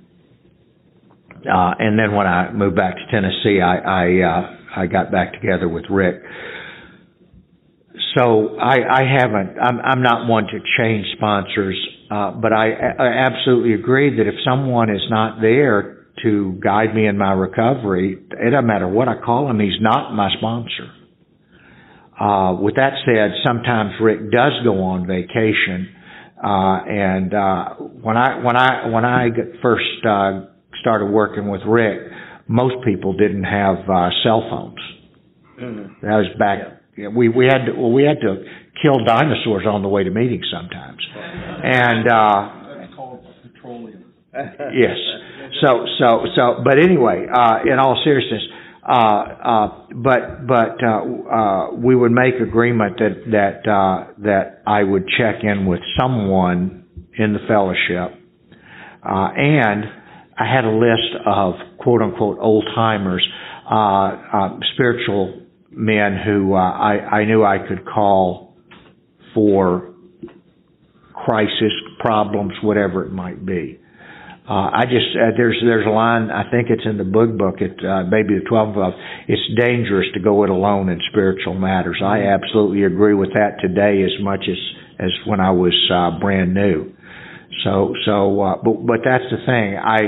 uh, 1.44 1.72
and 1.78 1.98
then 1.98 2.14
when 2.14 2.26
I 2.26 2.52
moved 2.52 2.76
back 2.76 2.96
to 2.96 3.06
Tennessee, 3.10 3.60
I 3.60 3.76
I, 3.78 4.22
uh, 4.22 4.56
I 4.76 4.86
got 4.86 5.12
back 5.12 5.32
together 5.34 5.68
with 5.68 5.84
Rick. 5.90 6.22
So 8.16 8.56
I, 8.58 8.78
I 8.90 9.02
haven't. 9.04 9.58
I'm, 9.60 9.78
I'm 9.80 10.02
not 10.02 10.28
one 10.28 10.44
to 10.44 10.58
change 10.78 11.06
sponsors, 11.16 11.78
uh, 12.10 12.32
but 12.32 12.52
I, 12.52 12.72
I 12.98 13.06
absolutely 13.26 13.74
agree 13.74 14.16
that 14.16 14.26
if 14.26 14.34
someone 14.44 14.90
is 14.90 15.02
not 15.08 15.40
there 15.40 16.06
to 16.24 16.58
guide 16.62 16.94
me 16.94 17.06
in 17.06 17.16
my 17.16 17.32
recovery, 17.32 18.18
it 18.30 18.50
doesn't 18.50 18.66
matter 18.66 18.88
what 18.88 19.08
I 19.08 19.20
call 19.24 19.48
him. 19.48 19.60
He's 19.60 19.80
not 19.80 20.12
my 20.12 20.28
sponsor. 20.38 20.92
Uh, 22.20 22.54
with 22.60 22.74
that 22.76 22.94
said, 23.06 23.30
sometimes 23.46 23.92
Rick 24.00 24.30
does 24.30 24.52
go 24.64 24.82
on 24.82 25.06
vacation, 25.06 25.94
uh, 26.42 26.82
and 26.86 27.32
uh, 27.32 27.74
when 27.78 28.16
I 28.18 28.44
when 28.44 28.56
I 28.56 28.88
when 28.88 29.04
I 29.06 29.28
first 29.62 30.04
uh, 30.06 30.46
started 30.80 31.06
working 31.06 31.48
with 31.48 31.62
Rick, 31.66 32.12
most 32.46 32.74
people 32.84 33.16
didn't 33.16 33.44
have 33.44 33.76
uh, 33.88 34.10
cell 34.22 34.46
phones. 34.50 34.78
Mm-hmm. 35.62 36.06
That 36.06 36.16
was 36.16 36.26
back. 36.38 36.58
Yeah 36.60 36.79
we 36.96 37.28
we 37.28 37.46
had 37.46 37.66
to, 37.66 37.72
well 37.72 37.92
we 37.92 38.04
had 38.04 38.20
to 38.20 38.44
kill 38.82 39.04
dinosaurs 39.04 39.66
on 39.66 39.82
the 39.82 39.88
way 39.88 40.04
to 40.04 40.10
meetings 40.10 40.46
sometimes, 40.52 41.00
and 41.14 42.08
uh, 42.08 42.76
that's 42.78 42.94
called 42.94 43.24
petroleum. 43.42 44.04
yes. 44.34 44.96
So 45.62 45.86
so 45.98 46.26
so, 46.36 46.62
but 46.64 46.78
anyway, 46.78 47.26
uh, 47.32 47.58
in 47.64 47.78
all 47.78 48.00
seriousness, 48.04 48.42
uh, 48.82 48.94
uh, 48.94 49.68
but 49.94 50.46
but 50.46 50.82
uh, 50.82 50.88
uh, 50.88 51.74
we 51.74 51.94
would 51.94 52.12
make 52.12 52.34
agreement 52.40 52.98
that 52.98 53.30
that 53.30 53.70
uh, 53.70 54.12
that 54.22 54.62
I 54.66 54.82
would 54.82 55.06
check 55.18 55.42
in 55.42 55.66
with 55.66 55.80
someone 55.98 56.84
in 57.18 57.32
the 57.32 57.40
fellowship, 57.46 58.18
uh, 59.02 59.28
and 59.36 59.84
I 60.38 60.46
had 60.46 60.64
a 60.64 60.70
list 60.70 61.12
of 61.26 61.54
quote 61.78 62.00
unquote 62.00 62.38
old 62.40 62.64
timers, 62.74 63.26
uh, 63.70 63.76
uh, 63.76 64.58
spiritual 64.74 65.39
men 65.70 66.18
who 66.24 66.54
uh, 66.54 66.58
I, 66.58 67.20
I 67.20 67.24
knew 67.24 67.44
I 67.44 67.58
could 67.66 67.86
call 67.86 68.54
for 69.34 69.94
crisis 71.14 71.72
problems, 71.98 72.52
whatever 72.62 73.04
it 73.04 73.12
might 73.12 73.44
be. 73.44 73.78
Uh, 74.48 74.66
I 74.72 74.82
just 74.90 75.14
uh, 75.14 75.30
there's 75.36 75.56
there's 75.62 75.86
a 75.86 75.90
line 75.90 76.28
I 76.30 76.50
think 76.50 76.70
it's 76.70 76.82
in 76.84 76.98
the 76.98 77.04
book 77.04 77.38
book 77.38 77.60
it 77.60 77.78
uh, 77.86 78.02
maybe 78.10 78.34
the 78.34 78.44
twelve 78.48 78.76
of 78.76 78.94
it's 79.28 79.42
dangerous 79.60 80.06
to 80.14 80.20
go 80.20 80.42
it 80.42 80.50
alone 80.50 80.88
in 80.88 80.98
spiritual 81.12 81.54
matters. 81.54 82.00
I 82.02 82.22
absolutely 82.24 82.82
agree 82.82 83.14
with 83.14 83.30
that 83.34 83.60
today 83.62 84.02
as 84.02 84.10
much 84.20 84.40
as 84.50 84.58
as 84.98 85.10
when 85.26 85.38
I 85.38 85.52
was 85.52 85.76
uh, 85.94 86.18
brand 86.18 86.52
new. 86.52 86.92
So 87.62 87.94
so 88.04 88.40
uh, 88.42 88.56
but 88.64 88.84
but 88.86 89.00
that's 89.04 89.22
the 89.30 89.38
thing 89.46 89.78
I 89.78 90.00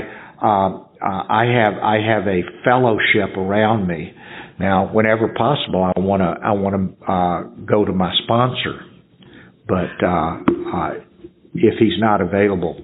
uh, 0.43 0.69
uh, 0.99 1.23
I 1.29 1.45
have 1.45 1.73
I 1.79 1.97
have 2.03 2.27
a 2.27 2.41
fellowship 2.65 3.37
around 3.37 3.87
me. 3.87 4.13
Now 4.59 4.91
whenever 4.93 5.33
possible 5.33 5.83
I 5.95 5.99
want 5.99 6.21
to 6.21 6.45
I 6.45 6.51
want 6.51 6.75
to 6.75 7.11
uh, 7.11 7.41
go 7.65 7.85
to 7.85 7.93
my 7.93 8.13
sponsor, 8.23 8.85
but 9.67 10.03
uh, 10.03 10.37
uh, 10.75 10.89
if 11.53 11.79
he's 11.79 11.99
not 11.99 12.21
available 12.21 12.77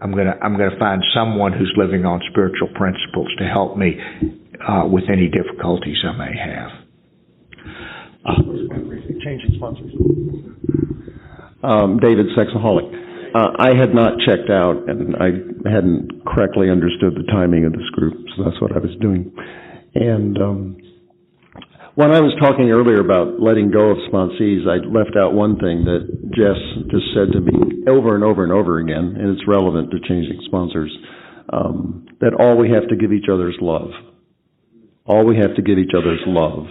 I'm 0.00 0.12
gonna 0.12 0.34
I'm 0.42 0.56
gonna 0.56 0.78
find 0.78 1.02
someone 1.14 1.52
who's 1.52 1.72
living 1.76 2.04
on 2.04 2.20
spiritual 2.30 2.68
principles 2.74 3.28
to 3.38 3.44
help 3.44 3.76
me 3.78 3.96
uh, 4.60 4.84
with 4.86 5.04
any 5.10 5.28
difficulties 5.28 5.96
I 6.04 6.12
may 6.12 6.36
have. 6.36 6.70
Uh, 8.24 8.42
Changing 9.24 9.54
sponsors. 9.56 9.92
Um, 11.62 11.98
David 11.98 12.26
Sexaholic. 12.36 13.34
Uh, 13.34 13.50
I 13.58 13.74
had 13.74 13.94
not 13.94 14.18
checked 14.24 14.50
out, 14.50 14.88
and 14.88 15.16
I 15.16 15.30
hadn't 15.68 16.24
correctly 16.26 16.70
understood 16.70 17.14
the 17.14 17.24
timing 17.32 17.64
of 17.64 17.72
this 17.72 17.88
group, 17.92 18.14
so 18.36 18.44
that's 18.44 18.60
what 18.60 18.72
I 18.72 18.78
was 18.78 18.94
doing. 19.00 19.32
And 19.94 20.38
um, 20.40 20.76
when 21.96 22.12
I 22.12 22.20
was 22.20 22.36
talking 22.36 22.68
earlier 22.68 23.00
about 23.00 23.40
letting 23.40 23.72
go 23.72 23.88
of 23.88 23.96
sponsees, 24.12 24.68
I 24.68 24.84
left 24.84 25.16
out 25.16 25.32
one 25.32 25.56
thing 25.56 25.88
that 25.88 26.04
Jess 26.36 26.60
just 26.92 27.08
said 27.16 27.32
to 27.32 27.40
me 27.40 27.88
over 27.88 28.12
and 28.12 28.20
over 28.20 28.44
and 28.44 28.52
over 28.52 28.76
again, 28.84 29.16
and 29.16 29.32
it's 29.32 29.48
relevant 29.48 29.88
to 29.90 30.04
changing 30.04 30.44
sponsors, 30.44 30.92
um, 31.48 32.04
that 32.20 32.36
all 32.36 32.60
we 32.60 32.68
have 32.68 32.84
to 32.92 32.96
give 33.00 33.16
each 33.16 33.32
other 33.32 33.48
is 33.48 33.56
love. 33.64 33.88
All 35.08 35.24
we 35.24 35.40
have 35.40 35.56
to 35.56 35.62
give 35.64 35.80
each 35.80 35.96
other 35.96 36.12
is 36.12 36.20
love. 36.28 36.68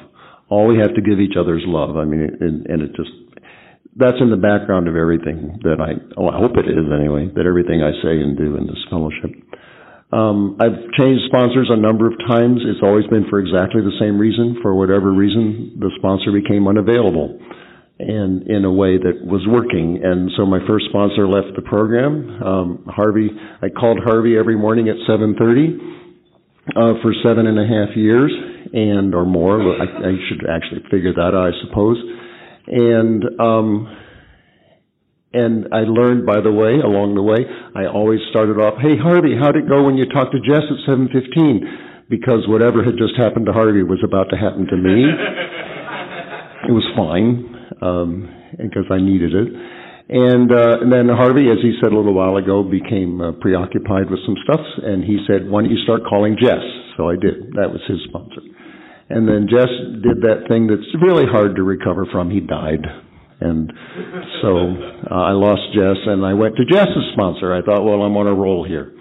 All 0.48 0.70
we 0.70 0.77
have 0.77 0.94
to 0.94 1.01
give 1.01 1.17
each 1.17 1.34
other 1.34 1.58
is 1.58 1.65
love. 1.65 1.98
I 1.98 2.05
mean, 2.05 2.22
and, 2.22 2.70
and 2.70 2.86
it 2.86 2.94
just, 2.94 3.10
that's 3.98 4.22
in 4.22 4.29
the 4.29 4.38
background 4.38 4.88
of 4.88 4.94
everything 4.94 5.58
that 5.65 5.82
I, 5.82 5.98
well, 6.22 6.29
I 6.29 6.38
hope 6.38 6.53
it 6.53 6.70
is 6.70 6.86
anyway, 6.94 7.34
that 7.34 7.50
everything 7.50 7.82
I 7.82 7.98
say 7.98 8.22
and 8.22 8.38
do 8.38 8.62
in 8.62 8.70
this 8.70 8.86
fellowship. 8.94 9.34
Um, 10.15 10.55
I've 10.63 10.79
changed 10.95 11.27
sponsors 11.27 11.67
a 11.69 11.75
number 11.75 12.07
of 12.07 12.15
times. 12.24 12.63
It's 12.63 12.79
always 12.81 13.05
been 13.07 13.27
for 13.29 13.39
exactly 13.39 13.81
the 13.84 13.95
same 14.00 14.17
reason. 14.17 14.60
For 14.62 14.74
whatever 14.74 15.12
reason, 15.12 15.75
the 15.75 15.91
sponsor 16.00 16.31
became 16.31 16.67
unavailable 16.67 17.38
and 18.00 18.48
in 18.48 18.63
a 18.63 18.72
way 18.72 18.98
that 18.98 19.24
was 19.24 19.43
working. 19.48 20.00
And 20.03 20.31
so 20.36 20.45
my 20.45 20.60
first 20.67 20.86
sponsor 20.88 21.27
left 21.27 21.55
the 21.55 21.63
program. 21.63 22.41
Um, 22.43 22.86
Harvey, 22.88 23.27
I 23.62 23.67
called 23.69 24.00
Harvey 24.03 24.38
every 24.38 24.55
morning 24.55 24.88
at 24.88 24.95
7:30 25.03 25.36
uh, 26.75 27.01
for 27.03 27.12
seven 27.24 27.48
and 27.48 27.60
a 27.60 27.67
half 27.67 27.95
years 27.95 28.31
and 28.72 29.13
or 29.13 29.25
more. 29.25 29.60
I, 29.60 29.84
I 29.84 30.13
should 30.27 30.48
actually 30.48 30.84
figure 30.91 31.13
that 31.13 31.36
out, 31.36 31.51
I 31.51 31.51
suppose. 31.67 31.98
And 32.67 33.24
um, 33.39 33.88
and 35.35 35.67
I 35.75 35.83
learned, 35.83 36.24
by 36.24 36.39
the 36.39 36.51
way, 36.51 36.79
along 36.79 37.19
the 37.19 37.25
way, 37.25 37.43
I 37.75 37.91
always 37.91 38.24
started 38.31 38.55
off, 38.55 38.79
hey, 38.79 38.95
Harvey, 38.95 39.35
how'd 39.35 39.59
it 39.59 39.67
go 39.67 39.83
when 39.83 40.00
you 40.00 40.07
talked 40.07 40.31
to 40.31 40.39
Jess 40.39 40.63
at 40.63 40.79
715? 40.87 42.07
Because 42.07 42.48
whatever 42.48 42.79
had 42.79 42.95
just 42.95 43.19
happened 43.19 43.51
to 43.51 43.53
Harvey 43.53 43.83
was 43.83 44.00
about 44.00 44.31
to 44.31 44.39
happen 44.39 44.63
to 44.63 44.77
me. 44.79 45.11
it 46.71 46.74
was 46.74 46.87
fine, 46.95 47.51
um, 47.83 48.31
because 48.55 48.87
I 48.87 49.03
needed 49.03 49.35
it. 49.35 49.50
And, 50.07 50.48
uh, 50.55 50.85
and 50.85 50.89
then 50.93 51.11
Harvey, 51.11 51.51
as 51.51 51.59
he 51.59 51.75
said 51.83 51.91
a 51.91 51.98
little 51.98 52.15
while 52.15 52.39
ago, 52.39 52.63
became 52.63 53.19
uh, 53.19 53.35
preoccupied 53.43 54.07
with 54.07 54.24
some 54.24 54.39
stuff, 54.48 54.63
and 54.87 55.03
he 55.03 55.19
said, 55.27 55.51
why 55.51 55.67
don't 55.67 55.74
you 55.74 55.83
start 55.83 56.07
calling 56.07 56.39
Jess? 56.39 56.63
So 56.95 57.11
I 57.11 57.19
did. 57.19 57.51
That 57.59 57.75
was 57.75 57.83
his 57.91 58.00
sponsor. 58.07 58.39
And 59.11 59.27
then 59.27 59.51
Jess 59.51 59.69
did 60.00 60.24
that 60.24 60.48
thing 60.48 60.71
that's 60.71 60.87
really 61.03 61.27
hard 61.27 61.59
to 61.59 61.63
recover 61.63 62.07
from. 62.07 62.31
He 62.31 62.39
died. 62.39 62.87
And 63.39 63.71
so 64.41 64.51
uh, 65.11 65.13
I 65.13 65.31
lost 65.31 65.61
Jess, 65.74 66.00
and 66.07 66.25
I 66.25 66.33
went 66.33 66.55
to 66.57 66.65
Jess's 66.65 67.11
sponsor. 67.13 67.53
I 67.53 67.61
thought, 67.61 67.83
well, 67.83 68.01
I'm 68.03 68.15
on 68.15 68.27
a 68.27 68.33
roll 68.33 68.65
here. 68.65 68.93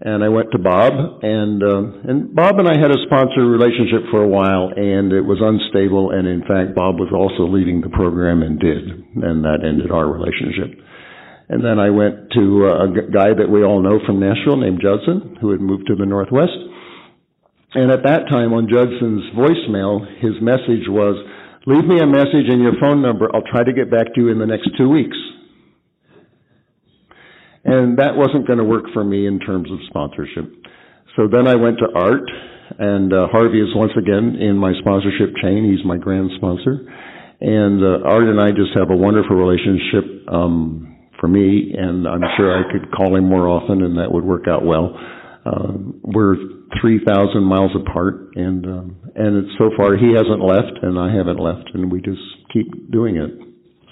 And 0.00 0.24
I 0.24 0.28
went 0.28 0.50
to 0.52 0.58
Bob, 0.58 0.92
and 1.22 1.62
uh, 1.62 2.10
and 2.10 2.34
Bob 2.34 2.58
and 2.58 2.68
I 2.68 2.76
had 2.76 2.90
a 2.90 3.00
sponsor 3.06 3.46
relationship 3.46 4.10
for 4.10 4.22
a 4.22 4.28
while, 4.28 4.72
and 4.74 5.12
it 5.12 5.22
was 5.22 5.38
unstable. 5.40 6.10
And 6.10 6.26
in 6.26 6.42
fact, 6.42 6.74
Bob 6.74 6.98
was 6.98 7.12
also 7.14 7.50
leaving 7.50 7.80
the 7.80 7.88
program 7.88 8.42
and 8.42 8.58
did, 8.58 8.84
and 9.22 9.44
that 9.44 9.64
ended 9.64 9.90
our 9.90 10.10
relationship. 10.10 10.76
And 11.48 11.64
then 11.64 11.78
I 11.78 11.90
went 11.90 12.32
to 12.32 12.42
uh, 12.66 12.84
a 12.84 12.88
guy 13.12 13.32
that 13.36 13.48
we 13.48 13.62
all 13.62 13.82
know 13.82 14.00
from 14.04 14.18
Nashville 14.18 14.56
named 14.56 14.80
Judson, 14.82 15.36
who 15.40 15.52
had 15.52 15.60
moved 15.60 15.86
to 15.86 15.94
the 15.94 16.06
Northwest. 16.06 16.56
And 17.74 17.90
at 17.90 18.04
that 18.04 18.30
time 18.30 18.52
on 18.52 18.68
Judson's 18.68 19.30
voicemail, 19.36 20.06
his 20.22 20.40
message 20.40 20.88
was, 20.88 21.16
Leave 21.66 21.86
me 21.86 21.98
a 21.98 22.06
message 22.06 22.48
and 22.48 22.60
your 22.60 22.74
phone 22.78 23.00
number. 23.00 23.28
I'll 23.34 23.42
try 23.50 23.64
to 23.64 23.72
get 23.72 23.90
back 23.90 24.12
to 24.14 24.20
you 24.20 24.28
in 24.28 24.38
the 24.38 24.46
next 24.46 24.68
two 24.76 24.88
weeks. 24.88 25.16
And 27.64 27.98
that 27.98 28.16
wasn't 28.16 28.46
going 28.46 28.58
to 28.58 28.64
work 28.64 28.84
for 28.92 29.02
me 29.02 29.26
in 29.26 29.40
terms 29.40 29.70
of 29.72 29.78
sponsorship. 29.88 30.52
So 31.16 31.26
then 31.30 31.48
I 31.48 31.54
went 31.54 31.78
to 31.78 31.86
Art, 31.94 32.28
and 32.78 33.12
uh, 33.12 33.28
Harvey 33.32 33.60
is 33.60 33.74
once 33.74 33.92
again 33.96 34.36
in 34.36 34.58
my 34.58 34.72
sponsorship 34.80 35.32
chain. 35.42 35.64
He's 35.64 35.84
my 35.86 35.96
grand 35.96 36.30
sponsor. 36.36 36.84
And 37.40 37.82
uh, 37.82 38.06
Art 38.06 38.24
and 38.24 38.38
I 38.40 38.50
just 38.50 38.76
have 38.76 38.90
a 38.90 38.96
wonderful 38.96 39.36
relationship 39.36 40.28
um, 40.28 40.96
for 41.18 41.28
me, 41.28 41.72
and 41.76 42.06
I'm 42.06 42.20
sure 42.36 42.52
I 42.52 42.70
could 42.70 42.92
call 42.92 43.16
him 43.16 43.24
more 43.24 43.48
often, 43.48 43.82
and 43.82 43.96
that 43.96 44.12
would 44.12 44.24
work 44.24 44.44
out 44.48 44.64
well. 44.64 44.92
Uh, 45.44 45.72
we're 46.02 46.36
3,000 46.80 47.42
miles 47.42 47.72
apart, 47.76 48.34
and 48.34 48.64
um, 48.64 48.96
and 49.14 49.46
so 49.58 49.70
far 49.76 49.96
he 49.96 50.14
hasn't 50.16 50.40
left, 50.40 50.80
and 50.82 50.98
I 50.98 51.14
haven't 51.14 51.38
left, 51.38 51.70
and 51.74 51.92
we 51.92 52.00
just 52.00 52.22
keep 52.52 52.90
doing 52.90 53.16
it. 53.16 53.30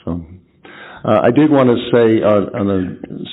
So. 0.04 0.24
Uh, 1.04 1.18
I 1.18 1.34
did 1.34 1.50
want 1.50 1.66
to 1.66 1.78
say, 1.90 2.22
uh, 2.22 2.46
a, 2.54 2.78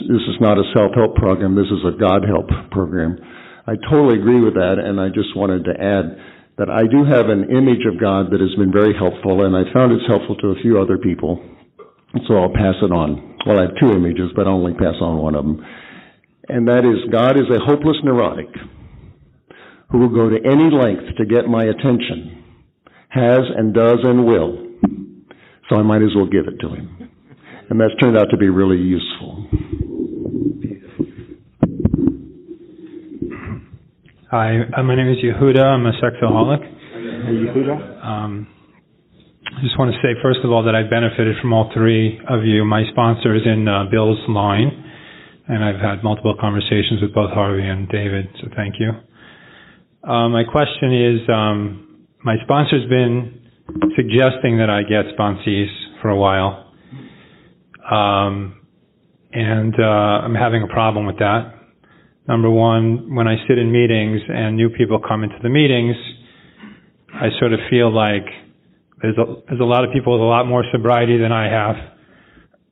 this 0.10 0.25
is 0.25 0.41
not 0.41 0.58
a 0.58 0.65
self-help 0.73 1.13
program. 1.15 1.53
This 1.53 1.69
is 1.69 1.86
a 1.86 1.93
God 1.93 2.25
help 2.25 2.49
program. 2.71 3.21
I 3.69 3.77
totally 3.86 4.17
agree 4.17 4.41
with 4.41 4.55
that, 4.55 4.82
and 4.82 4.99
I 4.99 5.13
just 5.13 5.38
wanted 5.38 5.69
to 5.69 5.77
add 5.77 6.17
that 6.58 6.73
I 6.73 6.89
do 6.89 7.05
have 7.05 7.29
an 7.29 7.53
image 7.53 7.86
of 7.86 8.01
God 8.01 8.34
that 8.34 8.41
has 8.41 8.51
been 8.58 8.73
very 8.73 8.97
helpful, 8.97 9.45
and 9.45 9.53
I 9.53 9.69
found 9.71 9.93
it's 9.93 10.10
helpful 10.10 10.36
to 10.41 10.58
a 10.58 10.62
few 10.65 10.82
other 10.82 10.97
people. 10.97 11.38
So 12.27 12.41
I'll 12.41 12.51
pass 12.51 12.73
it 12.82 12.91
on. 12.91 13.38
Well, 13.45 13.62
I 13.62 13.69
have 13.69 13.77
two 13.79 13.93
images, 13.93 14.34
but 14.36 14.49
I'll 14.49 14.58
only 14.58 14.73
pass 14.73 14.97
on 14.99 15.21
one 15.21 15.36
of 15.36 15.45
them. 15.45 15.62
And 16.49 16.67
that 16.67 16.79
is 16.79 17.12
God 17.12 17.38
is 17.38 17.45
a 17.53 17.63
hopeless 17.63 17.97
neurotic 18.03 18.49
who 19.91 19.99
will 19.99 20.09
go 20.09 20.29
to 20.29 20.38
any 20.43 20.69
length 20.69 21.15
to 21.17 21.25
get 21.25 21.47
my 21.47 21.63
attention, 21.63 22.43
has 23.09 23.39
and 23.55 23.73
does 23.73 23.99
and 24.03 24.25
will. 24.25 24.65
So 25.69 25.75
I 25.77 25.83
might 25.83 26.01
as 26.01 26.09
well 26.15 26.25
give 26.25 26.47
it 26.47 26.59
to 26.62 26.69
him. 26.73 27.09
And 27.69 27.79
that's 27.79 27.93
turned 28.01 28.17
out 28.17 28.29
to 28.31 28.38
be 28.38 28.49
really 28.49 28.77
useful. 28.77 29.45
Hi, 34.31 34.62
uh, 34.77 34.83
my 34.83 34.95
name 34.95 35.09
is 35.09 35.17
Yehuda. 35.23 35.62
I'm 35.62 35.85
a 35.85 35.93
sexaholic. 36.01 36.62
Hey, 36.62 37.33
Yehuda? 37.45 38.05
Um, 38.05 38.47
I 39.45 39.62
just 39.62 39.77
want 39.77 39.91
to 39.91 39.97
say, 40.01 40.19
first 40.21 40.39
of 40.43 40.51
all, 40.51 40.63
that 40.63 40.75
I've 40.75 40.89
benefited 40.89 41.35
from 41.41 41.53
all 41.53 41.71
three 41.73 42.19
of 42.29 42.45
you, 42.45 42.65
my 42.65 42.83
sponsors 42.91 43.41
in 43.45 43.67
uh, 43.67 43.85
Bill's 43.91 44.19
line, 44.29 44.88
and 45.49 45.63
I've 45.63 45.81
had 45.81 46.03
multiple 46.03 46.35
conversations 46.39 47.01
with 47.01 47.13
both 47.13 47.31
Harvey 47.31 47.67
and 47.67 47.89
David, 47.89 48.27
so 48.39 48.47
thank 48.55 48.75
you. 48.79 48.91
Uh, 50.07 50.29
my 50.29 50.43
question 50.43 50.93
is, 50.93 51.27
um, 51.27 52.05
my 52.23 52.35
sponsor's 52.43 52.88
been 52.88 53.41
suggesting 53.95 54.59
that 54.59 54.69
I 54.69 54.83
get 54.83 55.17
sponsees 55.17 55.67
for 56.01 56.09
a 56.09 56.15
while, 56.15 56.71
um, 57.91 58.62
and 59.33 59.73
uh, 59.79 60.23
I'm 60.23 60.35
having 60.35 60.62
a 60.62 60.67
problem 60.67 61.07
with 61.07 61.17
that. 61.17 61.55
Number 62.27 62.49
one, 62.51 63.15
when 63.15 63.27
I 63.27 63.35
sit 63.47 63.57
in 63.57 63.71
meetings 63.71 64.21
and 64.29 64.55
new 64.55 64.69
people 64.69 64.99
come 64.99 65.23
into 65.23 65.38
the 65.41 65.49
meetings, 65.49 65.95
I 67.12 67.29
sort 67.39 67.53
of 67.53 67.59
feel 67.71 67.91
like 67.91 68.25
there's 69.01 69.17
a, 69.17 69.25
there's 69.47 69.59
a 69.59 69.65
lot 69.65 69.83
of 69.83 69.91
people 69.91 70.13
with 70.13 70.21
a 70.21 70.29
lot 70.29 70.45
more 70.45 70.63
sobriety 70.71 71.17
than 71.17 71.31
I 71.31 71.49
have. 71.49 71.75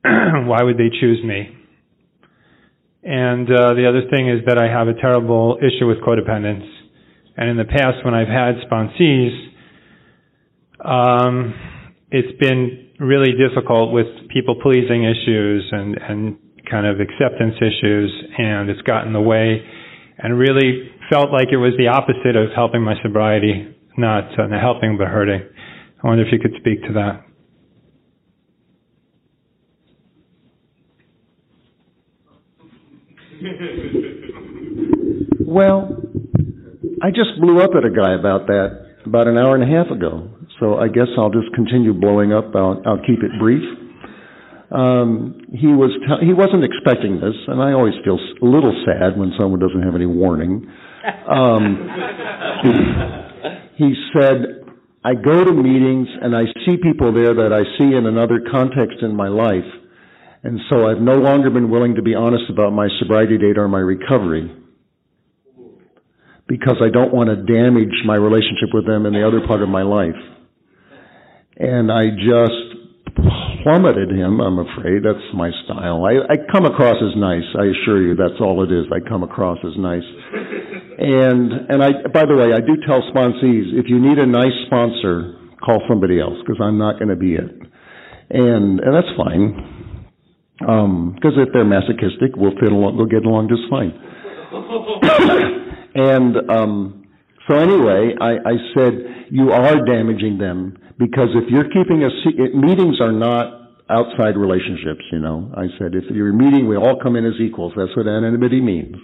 Why 0.46 0.62
would 0.62 0.76
they 0.78 0.90
choose 1.00 1.24
me? 1.24 1.57
And 3.02 3.48
uh, 3.48 3.74
the 3.74 3.86
other 3.88 4.02
thing 4.10 4.28
is 4.28 4.44
that 4.46 4.58
I 4.58 4.66
have 4.66 4.88
a 4.88 4.94
terrible 4.94 5.58
issue 5.62 5.86
with 5.86 5.98
codependence 5.98 6.66
And 7.36 7.48
in 7.50 7.56
the 7.56 7.64
past, 7.64 8.04
when 8.04 8.14
I've 8.14 8.28
had 8.28 8.56
sponsees, 8.68 9.30
um, 10.84 11.54
it's 12.10 12.36
been 12.40 12.88
really 12.98 13.32
difficult 13.38 13.92
with 13.92 14.06
people 14.28 14.56
pleasing 14.60 15.04
issues 15.04 15.68
and, 15.70 15.96
and 15.96 16.36
kind 16.68 16.86
of 16.86 16.98
acceptance 17.00 17.54
issues, 17.58 18.10
and 18.38 18.68
it's 18.68 18.82
gotten 18.82 19.08
in 19.08 19.12
the 19.12 19.20
way 19.20 19.62
and 20.18 20.36
really 20.38 20.90
felt 21.10 21.30
like 21.30 21.48
it 21.52 21.56
was 21.56 21.72
the 21.78 21.86
opposite 21.86 22.34
of 22.36 22.50
helping 22.54 22.82
my 22.82 22.94
sobriety, 23.02 23.74
not 23.96 24.24
uh, 24.38 24.48
helping 24.60 24.98
but 24.98 25.06
hurting. 25.06 25.42
I 26.02 26.06
wonder 26.06 26.26
if 26.26 26.32
you 26.32 26.38
could 26.40 26.54
speak 26.58 26.82
to 26.88 26.92
that. 26.94 27.27
Well, 35.48 35.96
I 37.00 37.08
just 37.08 37.40
blew 37.40 37.62
up 37.62 37.70
at 37.72 37.82
a 37.82 37.88
guy 37.88 38.12
about 38.12 38.48
that 38.48 38.84
about 39.06 39.28
an 39.28 39.38
hour 39.38 39.54
and 39.56 39.64
a 39.64 39.66
half 39.66 39.90
ago. 39.90 40.28
So 40.60 40.76
I 40.76 40.88
guess 40.88 41.08
I'll 41.16 41.30
just 41.30 41.48
continue 41.54 41.94
blowing 41.94 42.34
up. 42.34 42.54
I'll, 42.54 42.82
I'll 42.84 43.00
keep 43.00 43.24
it 43.24 43.32
brief. 43.40 43.64
Um, 44.70 45.40
he 45.48 45.68
was 45.68 45.88
t- 46.04 46.26
he 46.26 46.34
wasn't 46.34 46.64
expecting 46.68 47.16
this, 47.16 47.32
and 47.48 47.62
I 47.62 47.72
always 47.72 47.94
feel 48.04 48.18
a 48.20 48.44
little 48.44 48.76
sad 48.84 49.16
when 49.18 49.32
someone 49.40 49.58
doesn't 49.58 49.80
have 49.80 49.94
any 49.94 50.04
warning. 50.04 50.68
Um, 51.26 51.88
he 53.76 53.94
said, 54.12 54.68
"I 55.02 55.14
go 55.14 55.44
to 55.44 55.52
meetings 55.52 56.08
and 56.20 56.36
I 56.36 56.44
see 56.66 56.76
people 56.76 57.14
there 57.14 57.32
that 57.32 57.56
I 57.56 57.64
see 57.78 57.96
in 57.96 58.04
another 58.04 58.44
context 58.52 58.98
in 59.00 59.16
my 59.16 59.28
life, 59.28 59.64
and 60.44 60.60
so 60.68 60.86
I've 60.86 61.00
no 61.00 61.16
longer 61.16 61.48
been 61.48 61.70
willing 61.70 61.94
to 61.94 62.02
be 62.02 62.14
honest 62.14 62.50
about 62.50 62.74
my 62.74 62.88
sobriety 63.00 63.38
date 63.38 63.56
or 63.56 63.66
my 63.68 63.80
recovery." 63.80 64.57
Because 66.48 66.80
I 66.80 66.88
don't 66.88 67.12
want 67.12 67.28
to 67.28 67.36
damage 67.36 67.92
my 68.06 68.16
relationship 68.16 68.72
with 68.72 68.86
them 68.86 69.04
in 69.04 69.12
the 69.12 69.26
other 69.26 69.46
part 69.46 69.62
of 69.62 69.68
my 69.68 69.82
life. 69.82 70.16
And 71.58 71.92
I 71.92 72.08
just 72.16 72.78
plummeted 73.62 74.10
him, 74.10 74.40
I'm 74.40 74.58
afraid. 74.58 75.02
That's 75.02 75.22
my 75.34 75.50
style. 75.64 76.04
I, 76.04 76.32
I 76.32 76.36
come 76.50 76.64
across 76.64 76.96
as 77.02 77.16
nice. 77.16 77.44
I 77.58 77.66
assure 77.66 78.02
you, 78.02 78.14
that's 78.14 78.40
all 78.40 78.62
it 78.62 78.72
is. 78.72 78.86
I 78.92 79.06
come 79.06 79.22
across 79.22 79.58
as 79.64 79.76
nice. 79.76 80.06
And, 80.98 81.52
and 81.68 81.82
I, 81.82 82.08
by 82.12 82.24
the 82.26 82.36
way, 82.36 82.52
I 82.54 82.60
do 82.60 82.76
tell 82.86 83.02
sponsees, 83.12 83.74
if 83.74 83.86
you 83.88 83.98
need 84.00 84.18
a 84.18 84.26
nice 84.26 84.54
sponsor, 84.66 85.34
call 85.64 85.82
somebody 85.88 86.20
else, 86.20 86.38
because 86.46 86.60
I'm 86.62 86.78
not 86.78 86.98
going 86.98 87.08
to 87.08 87.16
be 87.16 87.34
it. 87.34 87.50
And, 88.30 88.80
and 88.80 88.94
that's 88.94 89.12
fine. 89.16 90.04
Um, 90.68 91.12
because 91.14 91.34
if 91.36 91.52
they're 91.52 91.64
masochistic, 91.64 92.36
we'll 92.36 92.54
fit 92.58 92.72
along, 92.72 92.96
we'll 92.96 93.06
get 93.06 93.24
along 93.24 93.48
just 93.48 93.62
fine. 93.70 93.94
and, 95.94 96.50
um, 96.50 97.04
so 97.48 97.56
anyway, 97.56 98.14
I, 98.20 98.32
I 98.44 98.54
said, 98.76 98.92
you 99.30 99.52
are 99.52 99.84
damaging 99.84 100.38
them 100.38 100.76
because 100.98 101.28
if 101.34 101.50
you're 101.50 101.68
keeping 101.68 102.04
a 102.04 102.10
secret, 102.24 102.54
meetings 102.54 103.00
are 103.00 103.12
not 103.12 103.58
outside 103.90 104.36
relationships, 104.36 105.04
you 105.10 105.18
know. 105.18 105.50
I 105.56 105.66
said, 105.78 105.94
if 105.94 106.04
you're 106.10 106.32
meeting, 106.32 106.68
we 106.68 106.76
all 106.76 106.98
come 107.02 107.16
in 107.16 107.24
as 107.24 107.40
equals. 107.40 107.72
That's 107.76 107.96
what 107.96 108.06
anonymity 108.06 108.60
means. 108.60 108.96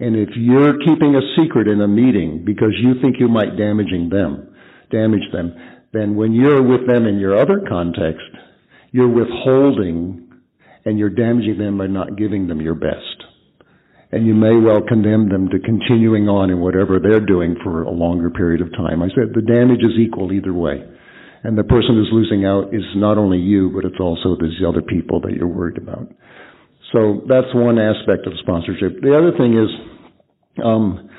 And 0.00 0.16
if 0.16 0.30
you're 0.36 0.78
keeping 0.78 1.14
a 1.14 1.22
secret 1.40 1.68
in 1.68 1.80
a 1.80 1.88
meeting 1.88 2.42
because 2.44 2.74
you 2.80 3.00
think 3.00 3.16
you 3.18 3.28
might 3.28 3.56
damaging 3.56 4.08
them, 4.10 4.54
damage 4.90 5.26
them, 5.32 5.54
then 5.92 6.16
when 6.16 6.32
you're 6.32 6.62
with 6.62 6.86
them 6.86 7.06
in 7.06 7.18
your 7.18 7.38
other 7.38 7.62
context, 7.68 8.26
you're 8.90 9.08
withholding 9.08 10.30
and 10.84 10.98
you're 10.98 11.10
damaging 11.10 11.58
them 11.58 11.78
by 11.78 11.86
not 11.86 12.16
giving 12.16 12.46
them 12.46 12.60
your 12.60 12.74
best. 12.74 13.27
And 14.10 14.26
you 14.26 14.34
may 14.34 14.56
well 14.56 14.80
condemn 14.80 15.28
them 15.28 15.48
to 15.50 15.58
continuing 15.58 16.28
on 16.28 16.48
in 16.48 16.60
whatever 16.60 16.98
they're 16.98 17.24
doing 17.24 17.56
for 17.62 17.82
a 17.82 17.90
longer 17.90 18.30
period 18.30 18.62
of 18.62 18.72
time. 18.72 19.02
I 19.02 19.08
said 19.08 19.34
the 19.34 19.44
damage 19.44 19.80
is 19.80 19.98
equal 20.00 20.32
either 20.32 20.54
way. 20.54 20.80
And 21.44 21.56
the 21.56 21.64
person 21.64 21.94
who's 21.94 22.10
losing 22.10 22.44
out 22.44 22.74
is 22.74 22.82
not 22.96 23.18
only 23.18 23.38
you, 23.38 23.70
but 23.70 23.84
it's 23.84 24.00
also 24.00 24.36
these 24.40 24.58
other 24.66 24.82
people 24.82 25.20
that 25.20 25.32
you're 25.32 25.46
worried 25.46 25.76
about. 25.76 26.08
So 26.92 27.22
that's 27.28 27.52
one 27.54 27.78
aspect 27.78 28.26
of 28.26 28.32
sponsorship. 28.40 29.00
The 29.02 29.12
other 29.12 29.36
thing 29.36 29.52
is, 29.52 29.68
um, 30.64 31.10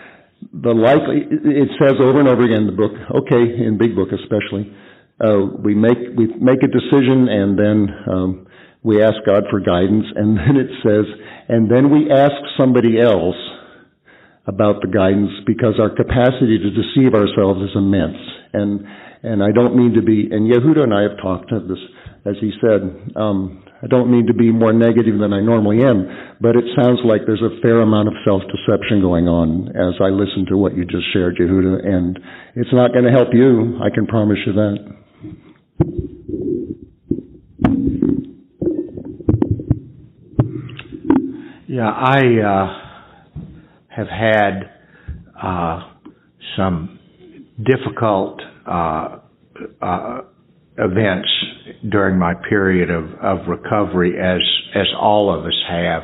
the 0.52 0.74
likely, 0.74 1.30
it 1.30 1.70
says 1.80 1.94
over 2.02 2.20
and 2.20 2.28
over 2.28 2.44
again 2.44 2.66
in 2.66 2.66
the 2.66 2.74
book, 2.74 2.92
okay, 3.22 3.64
in 3.64 3.78
Big 3.78 3.96
Book 3.96 4.10
especially, 4.12 4.74
uh, 5.22 5.46
we 5.62 5.76
make, 5.76 5.98
we 6.18 6.28
make 6.42 6.64
a 6.64 6.72
decision 6.72 7.30
and 7.30 7.60
then, 7.60 7.78
um, 8.10 8.48
we 8.84 9.04
ask 9.04 9.16
God 9.26 9.44
for 9.50 9.60
guidance 9.60 10.06
and 10.16 10.38
then 10.38 10.56
it 10.56 10.70
says, 10.84 11.06
and 11.48 11.70
then 11.70 11.92
we 11.92 12.12
ask 12.12 12.36
somebody 12.58 13.00
else 13.00 13.38
about 14.48 14.82
the 14.82 14.88
guidance 14.88 15.32
because 15.46 15.76
our 15.80 15.90
capacity 15.90 16.58
to 16.58 16.70
deceive 16.72 17.14
ourselves 17.14 17.62
is 17.62 17.76
immense. 17.76 18.18
And 18.54 18.86
and 19.22 19.44
I 19.44 19.52
don't 19.52 19.76
mean 19.76 19.94
to 19.96 20.02
be, 20.02 20.30
and 20.32 20.50
Yehuda 20.50 20.80
and 20.80 20.94
I 20.94 21.04
have 21.04 21.18
talked 21.22 21.52
of 21.52 21.68
this, 21.68 21.80
as 22.26 22.36
he 22.40 22.52
said, 22.62 22.80
um, 23.18 23.64
I 23.84 23.88
don't 23.88 24.10
mean 24.10 24.28
to 24.28 24.34
be 24.34 24.52
more 24.52 24.72
negative 24.72 25.20
than 25.20 25.34
I 25.34 25.42
normally 25.42 25.84
am, 25.84 26.08
but 26.40 26.56
it 26.56 26.64
sounds 26.80 27.00
like 27.04 27.22
there's 27.26 27.44
a 27.44 27.60
fair 27.62 27.82
amount 27.82 28.08
of 28.08 28.14
self-deception 28.24 29.02
going 29.02 29.28
on 29.28 29.70
as 29.76 30.00
I 30.00 30.08
listen 30.08 30.46
to 30.50 30.58
what 30.58 30.76
you 30.76 30.86
just 30.86 31.12
shared, 31.12 31.36
Yehuda, 31.36 31.86
and 31.86 32.20
it's 32.56 32.72
not 32.72 32.94
going 32.94 33.06
to 33.06 33.12
help 33.12 33.30
you, 33.34 33.80
I 33.84 33.90
can 33.94 34.08
promise 34.08 34.40
you 34.46 34.54
that. 34.54 36.09
Yeah, 41.80 41.92
I 41.92 42.20
uh, 42.44 43.40
have 43.88 44.08
had 44.10 44.70
uh, 45.42 45.80
some 46.58 47.00
difficult 47.56 48.42
uh, 48.68 49.20
uh, 49.82 50.22
events 50.78 51.30
during 51.90 52.20
my 52.20 52.34
period 52.50 52.90
of, 52.90 53.06
of 53.22 53.48
recovery, 53.48 54.20
as 54.20 54.42
as 54.76 54.88
all 55.00 55.34
of 55.34 55.46
us 55.46 55.54
have, 55.70 56.04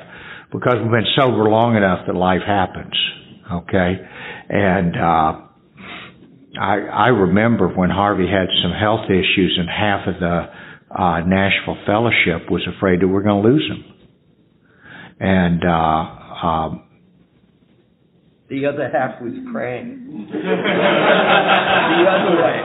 because 0.49 0.75
we've 0.81 0.91
been 0.91 1.11
sober 1.17 1.49
long 1.49 1.75
enough 1.75 2.07
that 2.07 2.15
life 2.15 2.43
happens. 2.47 2.93
Okay, 3.51 3.99
and 4.47 4.95
uh, 4.95 5.41
I 6.57 6.77
I 6.89 7.07
remember 7.09 7.67
when 7.67 7.89
Harvey 7.89 8.27
had 8.27 8.47
some 8.63 8.71
health 8.71 9.07
issues, 9.09 9.59
and 9.59 9.67
half 9.67 10.07
of 10.07 10.21
the 10.21 10.45
uh, 10.97 11.19
Nashville 11.27 11.83
Fellowship 11.85 12.49
was 12.49 12.65
afraid 12.77 13.01
that 13.01 13.09
we're 13.09 13.23
going 13.23 13.43
to 13.43 13.49
lose 13.49 13.69
him, 13.69 13.94
and 15.19 15.63
uh, 15.63 16.45
um, 16.45 16.85
the 18.49 18.65
other 18.67 18.89
half 18.93 19.21
was 19.21 19.33
praying. 19.51 20.29
the 20.31 20.39
other 22.05 22.35
way. 22.41 22.61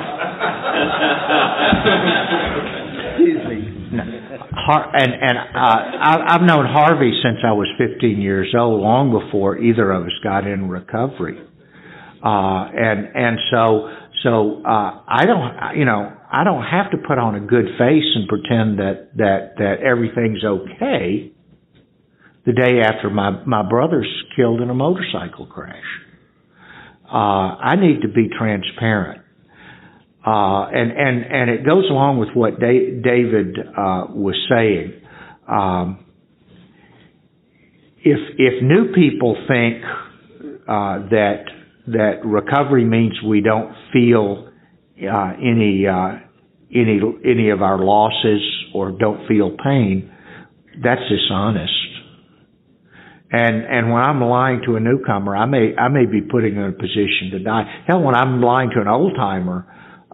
Excuse 3.16 3.44
me. 3.48 3.60
Har- 4.52 4.94
and 4.94 5.12
and 5.12 5.38
uh, 5.38 5.58
I, 5.58 6.34
I've 6.34 6.42
known 6.42 6.66
Harvey 6.66 7.12
since 7.22 7.38
I 7.44 7.52
was 7.52 7.66
15 7.78 8.20
years 8.20 8.54
old, 8.56 8.80
long 8.82 9.10
before 9.10 9.58
either 9.58 9.90
of 9.90 10.04
us 10.04 10.12
got 10.22 10.46
in 10.46 10.68
recovery. 10.68 11.38
Uh, 12.22 12.68
and 12.74 13.08
and 13.14 13.38
so 13.50 13.88
so 14.22 14.62
uh, 14.62 15.00
I 15.08 15.24
don't 15.24 15.78
you 15.78 15.86
know 15.86 16.12
I 16.30 16.44
don't 16.44 16.62
have 16.62 16.90
to 16.90 16.98
put 16.98 17.18
on 17.18 17.34
a 17.36 17.40
good 17.40 17.64
face 17.78 18.04
and 18.14 18.28
pretend 18.28 18.78
that 18.78 19.16
that 19.16 19.54
that 19.56 19.80
everything's 19.82 20.44
okay 20.44 21.32
the 22.50 22.60
day 22.60 22.80
after 22.80 23.10
my 23.10 23.30
my 23.44 23.62
brother's 23.68 24.08
killed 24.34 24.60
in 24.60 24.70
a 24.70 24.74
motorcycle 24.74 25.46
crash. 25.46 25.84
Uh, 27.06 27.16
I 27.16 27.76
need 27.76 28.02
to 28.02 28.08
be 28.08 28.28
transparent, 28.28 29.22
uh, 30.26 30.66
and 30.72 30.90
and 30.92 31.24
and 31.24 31.50
it 31.50 31.64
goes 31.64 31.84
along 31.90 32.18
with 32.18 32.30
what 32.34 32.58
da- 32.60 33.00
David 33.02 33.58
uh, 33.58 34.06
was 34.10 34.36
saying. 34.48 35.00
Um, 35.48 36.04
if 38.02 38.18
if 38.38 38.62
new 38.62 38.92
people 38.94 39.36
think 39.46 39.82
uh, 40.68 41.08
that 41.10 41.44
that 41.88 42.24
recovery 42.24 42.84
means 42.84 43.14
we 43.26 43.40
don't 43.40 43.74
feel 43.92 44.50
uh, 45.02 45.32
any 45.40 45.86
uh, 45.86 46.18
any 46.74 47.00
any 47.24 47.50
of 47.50 47.62
our 47.62 47.78
losses 47.78 48.42
or 48.74 48.92
don't 48.92 49.26
feel 49.26 49.56
pain, 49.62 50.10
that's 50.82 51.02
dishonest 51.08 51.89
and 53.32 53.64
and 53.64 53.92
when 53.92 54.02
I'm 54.02 54.20
lying 54.20 54.62
to 54.66 54.76
a 54.76 54.80
newcomer, 54.80 55.36
I 55.36 55.46
may 55.46 55.74
I 55.76 55.88
may 55.88 56.06
be 56.06 56.20
putting 56.20 56.56
in 56.56 56.62
a 56.64 56.72
position 56.72 57.30
to 57.32 57.38
die. 57.38 57.84
Hell, 57.86 58.02
when 58.02 58.14
I'm 58.14 58.42
lying 58.42 58.70
to 58.74 58.80
an 58.80 58.88
old 58.88 59.14
timer 59.14 59.66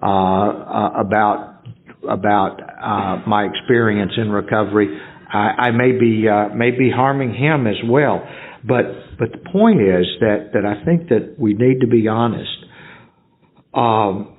uh, 0.03 0.07
uh, 0.07 1.01
about 1.01 1.65
about 2.09 2.61
uh, 2.61 3.27
my 3.27 3.45
experience 3.45 4.13
in 4.19 4.31
recovery, 4.31 5.01
I, 5.33 5.69
I 5.69 5.71
may 5.71 5.93
be 5.93 6.29
uh, 6.29 6.55
may 6.55 6.73
be 6.73 6.91
harming 6.95 7.35
him 7.35 7.67
as 7.67 7.77
well. 7.89 8.23
But 8.63 8.85
but 9.19 9.33
the 9.33 9.51
point 9.51 9.81
is 9.81 10.07
that 10.21 10.51
that 10.53 10.67
I 10.67 10.85
think 10.85 11.09
that 11.09 11.37
we 11.39 11.55
need 11.55 11.81
to 11.81 11.87
be 11.87 12.09
honest. 12.09 12.51
Um, 13.75 14.37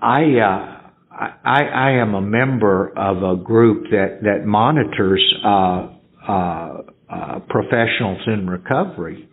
I. 0.00 0.22
Uh, 0.40 0.70
I, 1.16 1.62
I 1.62 1.90
am 2.02 2.14
a 2.14 2.20
member 2.20 2.92
of 2.98 3.22
a 3.22 3.40
group 3.40 3.84
that 3.92 4.18
that 4.22 4.44
monitors 4.44 5.22
uh, 5.44 5.86
uh, 6.28 6.82
uh, 7.14 7.38
professionals 7.48 8.20
in 8.26 8.48
recovery. 8.48 9.28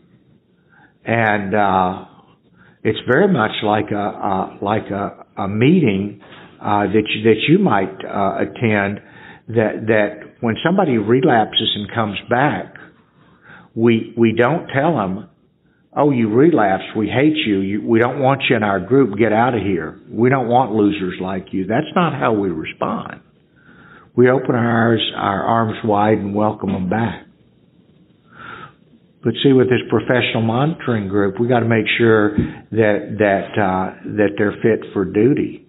And 1.06 1.56
uh, 1.56 2.06
It's 2.84 3.00
very 3.08 3.32
much 3.32 3.52
like 3.64 3.92
a, 3.92 4.00
uh, 4.00 4.58
like 4.62 4.90
a, 4.90 5.26
a 5.44 5.48
meeting, 5.48 6.22
uh, 6.60 6.84
that 6.88 7.04
you, 7.10 7.24
that 7.24 7.40
you 7.48 7.60
might, 7.60 7.94
uh, 8.06 8.44
attend 8.46 9.02
that, 9.50 9.86
that 9.88 10.12
when 10.42 10.56
somebody 10.66 10.98
relapses 10.98 11.70
and 11.76 11.92
comes 11.94 12.18
back, 12.30 12.74
we, 13.76 14.14
we 14.18 14.34
don't 14.34 14.68
tell 14.68 14.96
them, 14.96 15.30
oh, 15.96 16.10
you 16.12 16.30
relapsed, 16.30 16.96
we 16.98 17.08
hate 17.08 17.38
you, 17.46 17.60
you, 17.60 17.88
we 17.88 18.00
don't 18.00 18.20
want 18.20 18.42
you 18.50 18.56
in 18.56 18.64
our 18.64 18.80
group, 18.80 19.18
get 19.18 19.32
out 19.32 19.54
of 19.54 19.62
here. 19.62 20.00
We 20.10 20.30
don't 20.30 20.48
want 20.48 20.72
losers 20.74 21.20
like 21.22 21.48
you. 21.52 21.66
That's 21.68 21.94
not 21.96 22.14
how 22.14 22.34
we 22.34 22.50
respond. 22.50 23.22
We 24.16 24.30
open 24.30 24.56
our, 24.56 24.98
our 25.16 25.44
arms 25.44 25.78
wide 25.84 26.18
and 26.18 26.34
welcome 26.34 26.72
them 26.74 26.90
back. 26.90 27.28
But 29.24 29.34
see, 29.44 29.54
with 29.54 29.70
this 29.70 29.82
professional 29.90 30.42
monitoring 30.42 31.08
group, 31.08 31.40
we 31.40 31.48
got 31.48 31.60
to 31.60 31.68
make 31.68 31.86
sure 31.98 32.36
that 32.36 33.18
that 33.20 33.62
uh, 33.62 34.16
that 34.18 34.30
they're 34.38 34.56
fit 34.64 34.92
for 34.94 35.06
duty. 35.06 35.68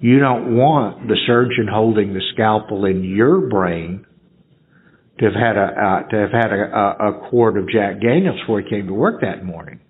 You 0.00 0.18
don't 0.18 0.54
want 0.54 1.08
the 1.08 1.16
surgeon 1.26 1.66
holding 1.70 2.12
the 2.12 2.20
scalpel 2.34 2.84
in 2.84 3.02
your 3.02 3.48
brain 3.48 4.04
to 5.18 5.24
have 5.24 5.34
had 5.34 5.56
a 5.56 5.64
uh, 5.64 6.08
to 6.08 6.16
have 6.16 6.30
had 6.30 6.52
a, 6.52 7.08
a, 7.08 7.28
quart 7.30 7.56
of 7.56 7.68
Jack 7.68 8.00
Daniels 8.00 8.38
before 8.40 8.60
he 8.60 8.68
came 8.68 8.86
to 8.86 8.94
work 8.94 9.22
that 9.22 9.44
morning. 9.44 9.80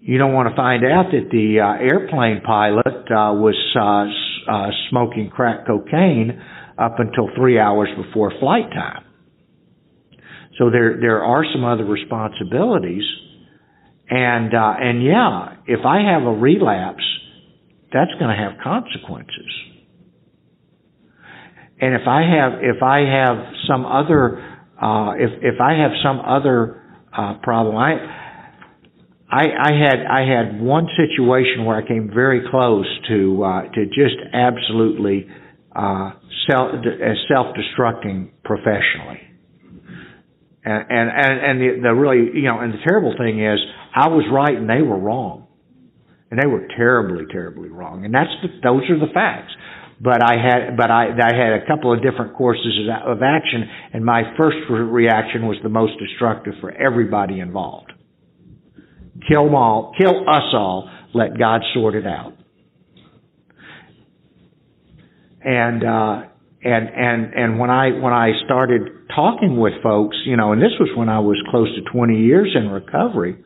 You 0.00 0.18
don't 0.18 0.34
want 0.34 0.50
to 0.50 0.56
find 0.56 0.84
out 0.84 1.06
that 1.12 1.30
the 1.30 1.60
uh, 1.60 1.82
airplane 1.82 2.42
pilot 2.44 2.86
uh, 2.86 3.32
was 3.32 3.56
uh, 3.74 4.52
uh, 4.52 4.70
smoking 4.90 5.30
crack 5.30 5.66
cocaine 5.66 6.42
up 6.76 6.98
until 6.98 7.30
three 7.36 7.58
hours 7.58 7.88
before 7.96 8.32
flight 8.40 8.68
time. 8.70 9.03
So 10.58 10.70
there 10.70 10.98
there 11.00 11.22
are 11.24 11.44
some 11.52 11.64
other 11.64 11.84
responsibilities, 11.84 13.04
and 14.08 14.54
uh, 14.54 14.74
and 14.78 15.02
yeah, 15.02 15.56
if 15.66 15.84
I 15.84 16.12
have 16.12 16.22
a 16.22 16.32
relapse, 16.32 17.04
that's 17.92 18.12
going 18.18 18.30
to 18.30 18.42
have 18.42 18.62
consequences. 18.62 19.50
And 21.80 21.94
if 21.94 22.06
I 22.06 22.22
have 22.22 22.52
if 22.62 22.82
I 22.82 23.00
have 23.00 23.36
some 23.68 23.84
other 23.84 24.38
uh, 24.80 25.14
if 25.18 25.30
if 25.42 25.60
I 25.60 25.74
have 25.82 25.90
some 26.04 26.20
other 26.20 26.82
uh, 27.12 27.34
problem, 27.42 27.76
I, 27.76 27.92
I 29.30 29.42
I 29.42 29.72
had 29.72 30.06
I 30.06 30.20
had 30.26 30.60
one 30.60 30.86
situation 30.96 31.64
where 31.64 31.76
I 31.76 31.86
came 31.86 32.10
very 32.14 32.42
close 32.50 32.86
to 33.08 33.44
uh, 33.44 33.62
to 33.62 33.86
just 33.86 34.16
absolutely 34.32 35.26
uh, 35.74 36.12
self 36.48 36.70
self 37.28 37.56
destructing 37.56 38.30
professionally. 38.44 39.20
And 40.64 40.84
and 40.88 41.10
and 41.10 41.40
and 41.40 41.60
the, 41.60 41.88
the 41.88 41.94
really 41.94 42.30
you 42.34 42.48
know 42.48 42.58
and 42.60 42.72
the 42.72 42.78
terrible 42.86 43.14
thing 43.18 43.44
is 43.44 43.58
I 43.94 44.08
was 44.08 44.24
right 44.32 44.56
and 44.56 44.68
they 44.68 44.80
were 44.80 44.98
wrong, 44.98 45.46
and 46.30 46.40
they 46.40 46.46
were 46.46 46.66
terribly 46.74 47.26
terribly 47.30 47.68
wrong. 47.68 48.04
And 48.04 48.14
that's 48.14 48.32
the, 48.42 48.48
those 48.62 48.88
are 48.88 48.98
the 48.98 49.12
facts. 49.12 49.52
But 50.00 50.22
I 50.22 50.36
had 50.40 50.76
but 50.76 50.90
I 50.90 51.08
I 51.12 51.36
had 51.36 51.62
a 51.62 51.66
couple 51.66 51.92
of 51.92 52.02
different 52.02 52.34
courses 52.34 52.88
of 53.06 53.22
action, 53.22 53.68
and 53.92 54.04
my 54.04 54.22
first 54.38 54.56
reaction 54.70 55.46
was 55.46 55.58
the 55.62 55.68
most 55.68 55.92
destructive 55.98 56.54
for 56.60 56.72
everybody 56.72 57.40
involved. 57.40 57.92
Kill 59.28 59.44
them 59.44 59.54
all, 59.54 59.92
kill 59.98 60.28
us 60.28 60.52
all. 60.54 60.90
Let 61.12 61.38
God 61.38 61.60
sort 61.74 61.94
it 61.94 62.06
out. 62.06 62.32
And 65.42 65.84
uh, 65.84 66.22
and 66.64 66.88
and 66.88 67.34
and 67.34 67.58
when 67.58 67.70
I 67.70 67.90
when 67.90 68.12
I 68.12 68.32
started 68.46 69.03
talking 69.14 69.56
with 69.56 69.74
folks, 69.82 70.16
you 70.26 70.36
know, 70.36 70.52
and 70.52 70.60
this 70.60 70.72
was 70.78 70.90
when 70.96 71.08
I 71.08 71.20
was 71.20 71.36
close 71.50 71.68
to 71.76 71.82
20 71.90 72.18
years 72.18 72.54
in 72.54 72.68
recovery 72.68 73.36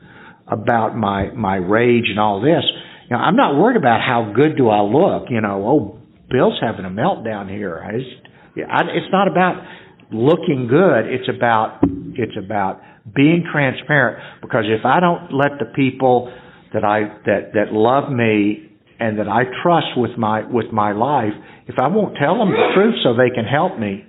about 0.46 0.96
my 0.96 1.30
my 1.32 1.56
rage 1.56 2.06
and 2.08 2.18
all 2.18 2.40
this. 2.40 2.64
You 3.08 3.16
know, 3.16 3.22
I'm 3.22 3.36
not 3.36 3.56
worried 3.56 3.76
about 3.76 4.00
how 4.00 4.32
good 4.34 4.56
do 4.56 4.68
I 4.68 4.80
look. 4.80 5.28
You 5.30 5.40
know, 5.40 5.64
oh, 5.66 5.98
Bill's 6.30 6.58
having 6.60 6.84
a 6.84 6.90
meltdown 6.90 7.48
here. 7.48 7.78
I 7.78 7.92
just, 7.92 8.70
I, 8.70 8.82
it's 8.94 9.12
not 9.12 9.28
about 9.28 9.62
looking 10.10 10.68
good. 10.68 11.06
It's 11.06 11.28
about 11.28 11.80
it's 12.16 12.36
about 12.36 12.80
being 13.14 13.44
transparent. 13.50 14.22
Because 14.42 14.64
if 14.66 14.84
I 14.84 15.00
don't 15.00 15.32
let 15.32 15.58
the 15.58 15.66
people 15.74 16.32
that 16.72 16.84
I 16.84 17.00
that 17.26 17.52
that 17.54 17.72
love 17.72 18.10
me 18.10 18.72
and 19.00 19.18
that 19.18 19.28
I 19.28 19.44
trust 19.62 19.96
with 19.96 20.16
my 20.18 20.46
with 20.46 20.72
my 20.72 20.92
life, 20.92 21.32
if 21.66 21.76
I 21.78 21.88
won't 21.88 22.16
tell 22.20 22.38
them 22.38 22.50
the 22.50 22.72
truth 22.74 22.96
so 23.02 23.14
they 23.14 23.34
can 23.34 23.44
help 23.44 23.78
me, 23.78 24.04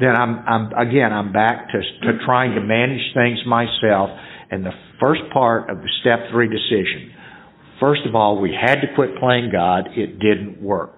then 0.00 0.14
I'm 0.14 0.38
I'm 0.46 0.88
again 0.88 1.12
I'm 1.12 1.32
back 1.32 1.68
to 1.70 1.78
to 1.78 1.82
mm-hmm. 1.82 2.24
trying 2.24 2.54
to 2.54 2.60
manage 2.60 3.02
things 3.14 3.38
myself. 3.46 4.10
And 4.50 4.64
the 4.64 4.72
first 5.00 5.22
part 5.32 5.68
of 5.70 5.78
the 5.78 5.88
step 6.00 6.30
three 6.30 6.48
decision, 6.48 7.12
first 7.80 8.02
of 8.06 8.14
all, 8.14 8.40
we 8.40 8.56
had 8.58 8.76
to 8.76 8.86
quit 8.94 9.18
playing 9.18 9.50
God. 9.52 9.88
It 9.96 10.18
didn't 10.18 10.62
work. 10.62 10.94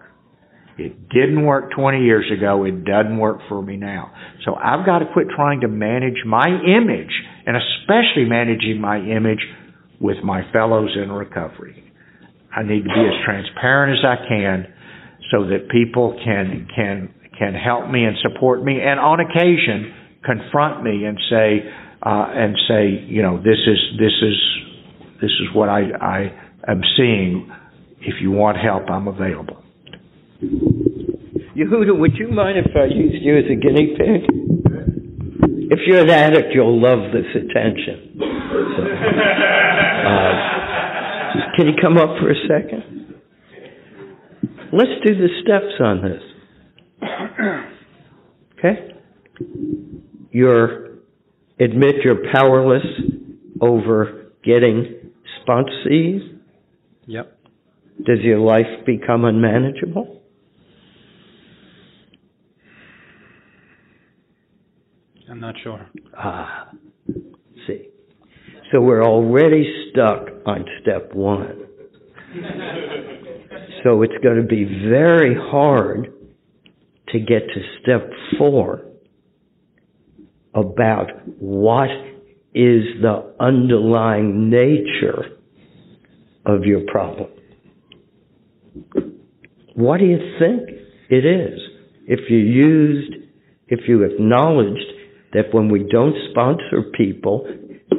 It 0.78 1.10
didn't 1.10 1.44
work 1.44 1.72
20 1.72 2.04
years 2.04 2.30
ago. 2.32 2.64
It 2.64 2.84
doesn't 2.84 3.18
work 3.18 3.40
for 3.48 3.60
me 3.60 3.76
now. 3.76 4.12
So 4.44 4.54
I've 4.54 4.86
got 4.86 5.00
to 5.00 5.06
quit 5.12 5.26
trying 5.34 5.60
to 5.60 5.68
manage 5.68 6.24
my 6.24 6.46
image, 6.46 7.12
and 7.44 7.56
especially 7.56 8.24
managing 8.24 8.80
my 8.80 8.98
image 8.98 9.40
with 10.00 10.16
my 10.24 10.50
fellows 10.52 10.96
in 10.96 11.12
recovery. 11.12 11.92
I 12.54 12.62
need 12.62 12.84
to 12.84 12.88
be 12.88 13.00
as 13.00 13.24
transparent 13.24 13.98
as 13.98 14.04
I 14.04 14.26
can 14.26 14.66
so 15.30 15.46
that 15.48 15.68
people 15.70 16.18
can 16.24 16.66
can 16.74 17.14
can 17.40 17.54
help 17.54 17.88
me 17.90 18.04
and 18.04 18.16
support 18.20 18.62
me 18.62 18.78
and 18.80 19.00
on 19.00 19.18
occasion 19.20 19.94
confront 20.22 20.84
me 20.84 21.04
and 21.06 21.18
say 21.30 21.64
uh, 22.02 22.26
and 22.36 22.54
say 22.68 23.06
you 23.08 23.22
know 23.22 23.38
this 23.38 23.58
is 23.66 23.78
this 23.98 24.12
is 24.20 24.36
this 25.22 25.32
is 25.40 25.48
what 25.54 25.70
I 25.70 25.88
I 26.00 26.18
am 26.68 26.82
seeing 26.96 27.50
if 28.00 28.20
you 28.20 28.30
want 28.30 28.58
help 28.58 28.90
I'm 28.90 29.08
available 29.08 29.64
Yehuda, 31.56 31.98
would 31.98 32.14
you 32.14 32.28
mind 32.28 32.58
if 32.58 32.70
I 32.76 32.84
used 32.86 33.22
you 33.22 33.36
as 33.36 33.44
a 33.50 33.56
guinea 33.56 33.96
pig? 33.98 34.22
If 35.70 35.80
you're 35.86 36.00
an 36.00 36.10
addict, 36.10 36.54
you'll 36.54 36.80
love 36.80 37.12
this 37.12 37.26
attention. 37.34 38.16
So, 38.18 38.82
uh, 40.06 40.32
can 41.56 41.66
you 41.66 41.74
come 41.80 41.98
up 41.98 42.18
for 42.18 42.30
a 42.30 42.34
second? 42.48 43.14
Let's 44.72 44.90
do 45.04 45.14
the 45.14 45.28
steps 45.42 45.80
on 45.80 46.02
this. 46.02 46.22
Okay? 48.60 48.94
You're 50.30 50.90
admit 51.58 51.96
you're 52.04 52.30
powerless 52.32 52.84
over 53.60 54.32
getting 54.44 55.12
sponsees. 55.40 56.38
Yep. 57.06 57.38
Does 58.04 58.20
your 58.22 58.38
life 58.38 58.86
become 58.86 59.24
unmanageable? 59.24 60.22
I'm 65.30 65.40
not 65.40 65.54
sure. 65.62 65.86
Ah, 66.16 66.70
see. 67.66 67.88
So 68.72 68.80
we're 68.80 69.04
already 69.04 69.88
stuck 69.90 70.28
on 70.46 70.64
step 70.82 71.14
one. 71.14 71.66
so 73.84 74.02
it's 74.02 74.16
going 74.22 74.40
to 74.40 74.46
be 74.46 74.64
very 74.64 75.34
hard 75.34 76.12
to 77.12 77.18
get 77.18 77.42
to 77.48 77.60
step 77.82 78.10
four 78.38 78.82
about 80.54 81.10
what 81.38 81.90
is 82.54 82.84
the 83.00 83.34
underlying 83.38 84.50
nature 84.50 85.36
of 86.44 86.64
your 86.64 86.80
problem. 86.90 87.28
What 89.74 89.98
do 89.98 90.06
you 90.06 90.18
think 90.38 90.68
it 91.08 91.24
is? 91.24 91.60
If 92.06 92.28
you 92.28 92.38
used, 92.38 93.14
if 93.68 93.80
you 93.88 94.02
acknowledged 94.02 94.84
that 95.32 95.54
when 95.54 95.70
we 95.70 95.86
don't 95.90 96.14
sponsor 96.30 96.90
people, 96.96 97.46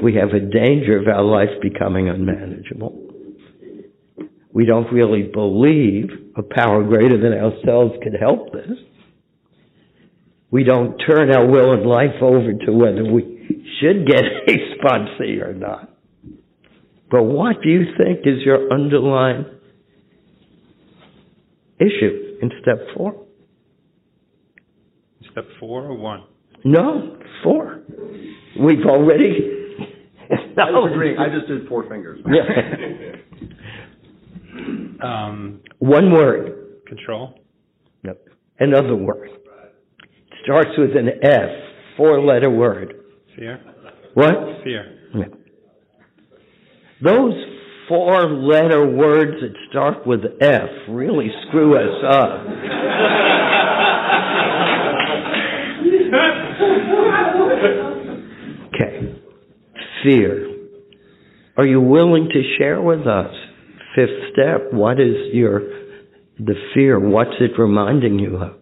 we 0.03 0.15
have 0.15 0.29
a 0.29 0.39
danger 0.39 0.99
of 0.99 1.07
our 1.07 1.23
life 1.23 1.61
becoming 1.61 2.09
unmanageable. 2.09 3.07
We 4.53 4.65
don't 4.65 4.91
really 4.91 5.23
believe 5.23 6.09
a 6.35 6.43
power 6.43 6.83
greater 6.83 7.17
than 7.17 7.33
ourselves 7.33 7.93
could 8.03 8.15
help 8.19 8.51
this. 8.51 8.77
We 10.51 10.63
don't 10.63 10.97
turn 10.97 11.31
our 11.33 11.47
will 11.47 11.71
and 11.73 11.85
life 11.85 12.21
over 12.21 12.53
to 12.65 12.71
whether 12.71 13.03
we 13.09 13.65
should 13.79 14.05
get 14.05 14.23
a 14.47 14.51
sponsee 14.77 15.41
or 15.41 15.53
not. 15.53 15.89
But 17.09 17.23
what 17.23 17.61
do 17.61 17.69
you 17.69 17.85
think 17.97 18.19
is 18.25 18.41
your 18.45 18.71
underlying 18.71 19.45
issue 21.79 22.37
in 22.41 22.51
step 22.61 22.77
four? 22.95 23.25
Step 25.31 25.45
four 25.59 25.85
or 25.85 25.95
one? 25.97 26.23
No, 26.63 27.17
four. 27.43 27.81
We've 28.59 28.85
already 28.85 29.57
I 30.31 30.71
was 30.71 30.91
agreeing. 30.93 31.17
I 31.17 31.27
just 31.33 31.47
did 31.47 31.67
four 31.67 31.87
fingers. 31.89 32.19
Yeah. 32.29 33.15
Um, 35.01 35.61
One 35.79 36.11
word. 36.11 36.83
control. 36.85 37.39
Yep. 38.03 38.27
Another 38.59 38.95
word. 38.95 39.29
Starts 40.43 40.71
with 40.77 40.91
an 40.95 41.09
F. 41.23 41.49
Four 41.97 42.21
letter 42.21 42.49
word. 42.49 42.95
Fear. 43.35 43.59
What? 44.13 44.33
Fear. 44.63 44.97
Yeah. 45.15 45.25
Those 47.03 47.33
four 47.87 48.29
letter 48.29 48.85
words 48.85 49.41
that 49.41 49.53
start 49.69 50.05
with 50.07 50.21
F 50.39 50.69
really 50.89 51.29
screw 51.47 51.75
us 51.75 52.03
up. 52.09 52.47
okay. 58.67 59.21
Fear. 60.03 60.47
Are 61.57 61.65
you 61.65 61.81
willing 61.81 62.29
to 62.31 62.41
share 62.57 62.81
with 62.81 63.05
us? 63.07 63.33
Fifth 63.95 64.31
step. 64.31 64.71
What 64.71 64.99
is 64.99 65.33
your, 65.33 65.59
the 66.39 66.55
fear? 66.73 66.99
What's 66.99 67.35
it 67.39 67.59
reminding 67.59 68.19
you 68.19 68.37
of? 68.37 68.60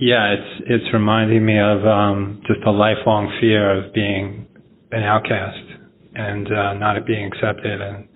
Yeah, 0.00 0.34
it's 0.34 0.62
it's 0.66 0.84
reminding 0.92 1.46
me 1.46 1.58
of 1.58 1.86
um, 1.86 2.42
just 2.46 2.60
a 2.66 2.70
lifelong 2.70 3.30
fear 3.40 3.70
of 3.78 3.94
being 3.94 4.46
an 4.90 5.02
outcast 5.04 5.62
and 6.14 6.46
uh, 6.48 6.74
not 6.74 7.06
being 7.06 7.26
accepted 7.26 7.80
and 7.80 8.08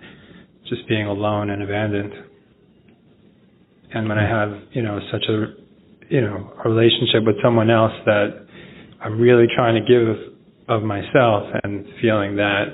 just 0.68 0.88
being 0.88 1.06
alone 1.06 1.50
and 1.50 1.62
abandoned. 1.62 2.12
And 3.94 4.08
when 4.08 4.18
I 4.18 4.28
have 4.28 4.60
you 4.72 4.82
know 4.82 4.98
such 5.12 5.22
a 5.28 5.54
you 6.12 6.20
know 6.20 6.52
a 6.64 6.68
relationship 6.68 7.22
with 7.24 7.36
someone 7.42 7.70
else 7.70 7.94
that 8.06 8.46
I'm 9.00 9.20
really 9.20 9.46
trying 9.54 9.80
to 9.80 9.86
give 9.86 10.34
of 10.68 10.82
myself 10.82 11.44
and 11.62 11.86
feeling 12.02 12.36
that 12.36 12.64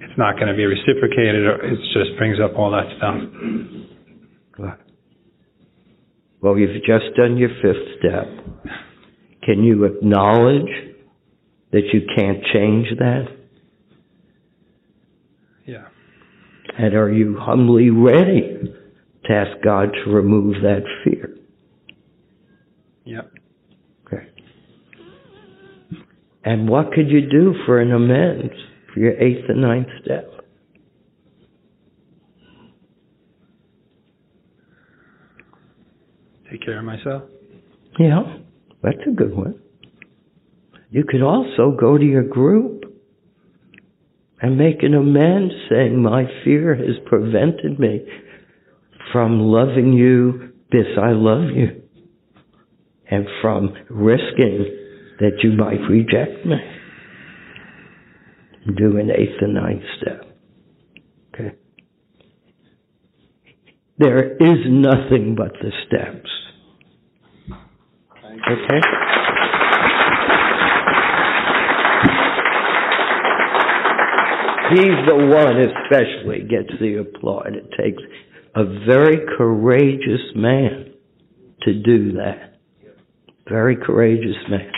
it's 0.00 0.16
not 0.16 0.36
going 0.36 0.48
to 0.48 0.54
be 0.54 0.64
reciprocated 0.64 1.44
or 1.44 1.58
it 1.64 1.76
just 1.92 2.16
brings 2.18 2.38
up 2.38 2.56
all 2.56 2.70
that 2.70 2.86
stuff. 2.98 3.81
Well, 6.42 6.58
you've 6.58 6.82
just 6.82 7.14
done 7.16 7.36
your 7.36 7.50
fifth 7.62 8.00
step. 8.00 8.26
Can 9.44 9.62
you 9.62 9.84
acknowledge 9.84 10.70
that 11.70 11.82
you 11.92 12.00
can't 12.16 12.42
change 12.52 12.88
that? 12.98 13.26
Yeah. 15.64 15.86
And 16.76 16.94
are 16.94 17.12
you 17.12 17.38
humbly 17.38 17.90
ready 17.90 18.74
to 19.24 19.32
ask 19.32 19.62
God 19.62 19.90
to 20.04 20.10
remove 20.10 20.56
that 20.62 20.82
fear? 21.04 21.36
Yep. 23.04 23.32
Okay. 24.06 24.26
And 26.44 26.68
what 26.68 26.92
could 26.92 27.08
you 27.08 27.20
do 27.30 27.54
for 27.66 27.80
an 27.80 27.92
amends 27.92 28.52
for 28.92 28.98
your 28.98 29.12
eighth 29.12 29.48
and 29.48 29.62
ninth 29.62 29.88
step? 30.04 30.41
Take 36.52 36.66
care 36.66 36.80
of 36.80 36.84
myself. 36.84 37.22
Yeah, 37.98 38.20
that's 38.82 38.98
a 39.10 39.10
good 39.10 39.34
one. 39.34 39.58
You 40.90 41.04
could 41.08 41.22
also 41.22 41.74
go 41.80 41.96
to 41.96 42.04
your 42.04 42.24
group 42.24 42.84
and 44.38 44.58
make 44.58 44.82
an 44.82 44.92
amends 44.92 45.54
saying, 45.70 46.02
My 46.02 46.24
fear 46.44 46.74
has 46.74 46.96
prevented 47.06 47.80
me 47.80 48.00
from 49.12 49.40
loving 49.40 49.94
you 49.94 50.52
this 50.70 50.86
I 51.00 51.12
love 51.12 51.48
you 51.54 51.82
and 53.10 53.26
from 53.40 53.74
risking 53.88 54.66
that 55.20 55.38
you 55.42 55.52
might 55.52 55.80
reject 55.88 56.44
me. 56.44 56.56
Do 58.76 58.98
an 58.98 59.10
eighth 59.10 59.40
and 59.40 59.54
ninth 59.54 59.82
step. 60.00 60.38
Okay? 61.34 61.56
There 63.96 64.32
is 64.32 64.66
nothing 64.66 65.34
but 65.36 65.52
the 65.62 65.70
steps. 65.86 66.28
Okay? 68.32 68.80
He's 74.70 75.06
the 75.06 75.16
one 75.16 75.58
especially 75.60 76.40
gets 76.48 76.72
the 76.80 77.00
applaud. 77.00 77.54
It 77.54 77.70
takes 77.78 78.02
a 78.54 78.64
very 78.86 79.18
courageous 79.36 80.34
man 80.34 80.94
to 81.62 81.74
do 81.74 82.12
that. 82.12 82.58
Very 83.48 83.76
courageous 83.76 84.36
man. 84.48 84.70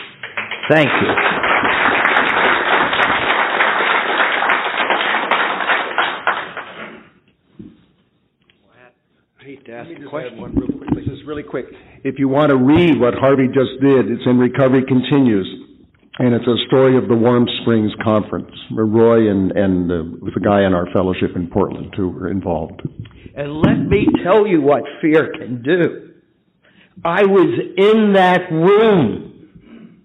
Thank 0.68 0.88
you. 0.88 1.08
I 9.40 9.44
hate 9.44 9.64
to 9.66 9.72
ask 9.72 9.90
a 9.90 10.08
question. 10.08 10.73
One. 11.06 11.14
This 11.14 11.26
really 11.26 11.42
quick. 11.42 11.66
If 12.02 12.18
you 12.18 12.28
want 12.28 12.50
to 12.50 12.56
read 12.56 13.00
what 13.00 13.14
Harvey 13.14 13.46
just 13.48 13.80
did, 13.80 14.10
it's 14.10 14.22
in 14.26 14.38
Recovery 14.38 14.84
Continues. 14.86 15.48
And 16.18 16.32
it's 16.32 16.46
a 16.46 16.66
story 16.68 16.96
of 16.96 17.08
the 17.08 17.16
Warm 17.16 17.46
Springs 17.62 17.90
Conference, 18.04 18.52
Roy 18.70 19.28
and, 19.30 19.50
and 19.50 19.90
uh, 19.90 20.26
a 20.36 20.40
guy 20.40 20.64
in 20.64 20.72
our 20.72 20.86
fellowship 20.92 21.30
in 21.34 21.48
Portland 21.48 21.92
who 21.96 22.08
were 22.08 22.30
involved. 22.30 22.82
And 23.36 23.60
let 23.60 23.78
me 23.78 24.06
tell 24.22 24.46
you 24.46 24.60
what 24.60 24.82
fear 25.02 25.32
can 25.36 25.62
do. 25.62 26.12
I 27.04 27.24
was 27.24 27.58
in 27.76 28.12
that 28.12 28.52
room 28.52 30.02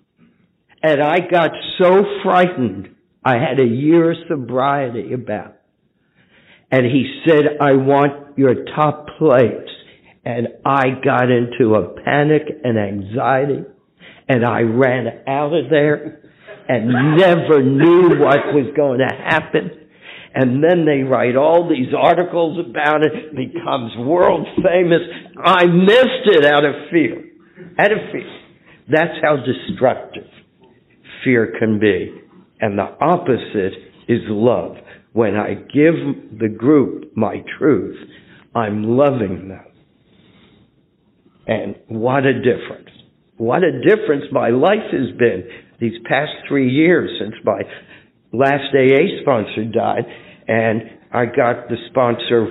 and 0.82 1.04
I 1.04 1.20
got 1.20 1.52
so 1.78 2.04
frightened. 2.24 2.90
I 3.24 3.36
had 3.36 3.60
a 3.60 3.68
year 3.68 4.12
of 4.12 4.18
sobriety 4.28 5.14
about. 5.14 5.58
And 6.72 6.86
he 6.86 7.22
said, 7.28 7.58
I 7.62 7.74
want 7.74 8.38
your 8.38 8.66
top 8.76 9.08
plates. 9.20 9.70
And 10.30 10.48
I 10.64 10.92
got 11.04 11.32
into 11.32 11.74
a 11.74 11.90
panic 12.04 12.44
and 12.64 12.78
anxiety 12.78 13.66
and 14.28 14.46
I 14.46 14.60
ran 14.62 15.08
out 15.28 15.54
of 15.54 15.72
there 15.72 16.22
and 16.68 17.18
never 17.18 17.64
knew 17.64 18.20
what 18.20 18.54
was 18.54 18.72
going 18.76 19.00
to 19.00 19.08
happen. 19.08 19.72
And 20.36 20.64
then 20.64 20.86
they 20.86 21.02
write 21.02 21.36
all 21.36 21.68
these 21.68 21.96
articles 21.98 22.64
about 22.64 23.02
it, 23.02 23.36
becomes 23.36 23.92
world 23.98 24.46
famous. 24.58 25.02
I 25.44 25.66
missed 25.66 26.28
it 26.28 26.46
out 26.46 26.64
of 26.64 26.76
fear. 26.92 27.26
Out 27.80 27.92
of 27.92 27.98
fear. 28.12 28.40
That's 28.88 29.18
how 29.24 29.38
destructive 29.38 30.30
fear 31.24 31.56
can 31.58 31.80
be. 31.80 32.22
And 32.62 32.78
the 32.78 32.96
opposite 33.02 33.74
is 34.08 34.22
love. 34.28 34.76
When 35.14 35.36
I 35.36 35.56
give 35.56 36.38
the 36.40 36.50
group 36.56 37.18
my 37.18 37.44
truth, 37.58 37.98
I'm 38.54 38.84
loving 38.84 39.50
them. 39.50 39.66
And 41.50 41.76
what 41.88 42.26
a 42.28 42.34
difference. 42.34 42.90
What 43.38 43.64
a 43.64 43.72
difference 43.82 44.26
my 44.32 44.50
life 44.50 44.86
has 44.92 45.18
been 45.18 45.44
these 45.80 45.98
past 46.08 46.32
three 46.48 46.70
years 46.70 47.10
since 47.20 47.34
my 47.44 47.62
last 48.32 48.66
AA 48.72 49.22
sponsor 49.22 49.66
died. 49.66 50.06
And 50.48 50.84
I 51.12 51.26
got 51.26 51.68
the 51.68 51.78
sponsor 51.90 52.50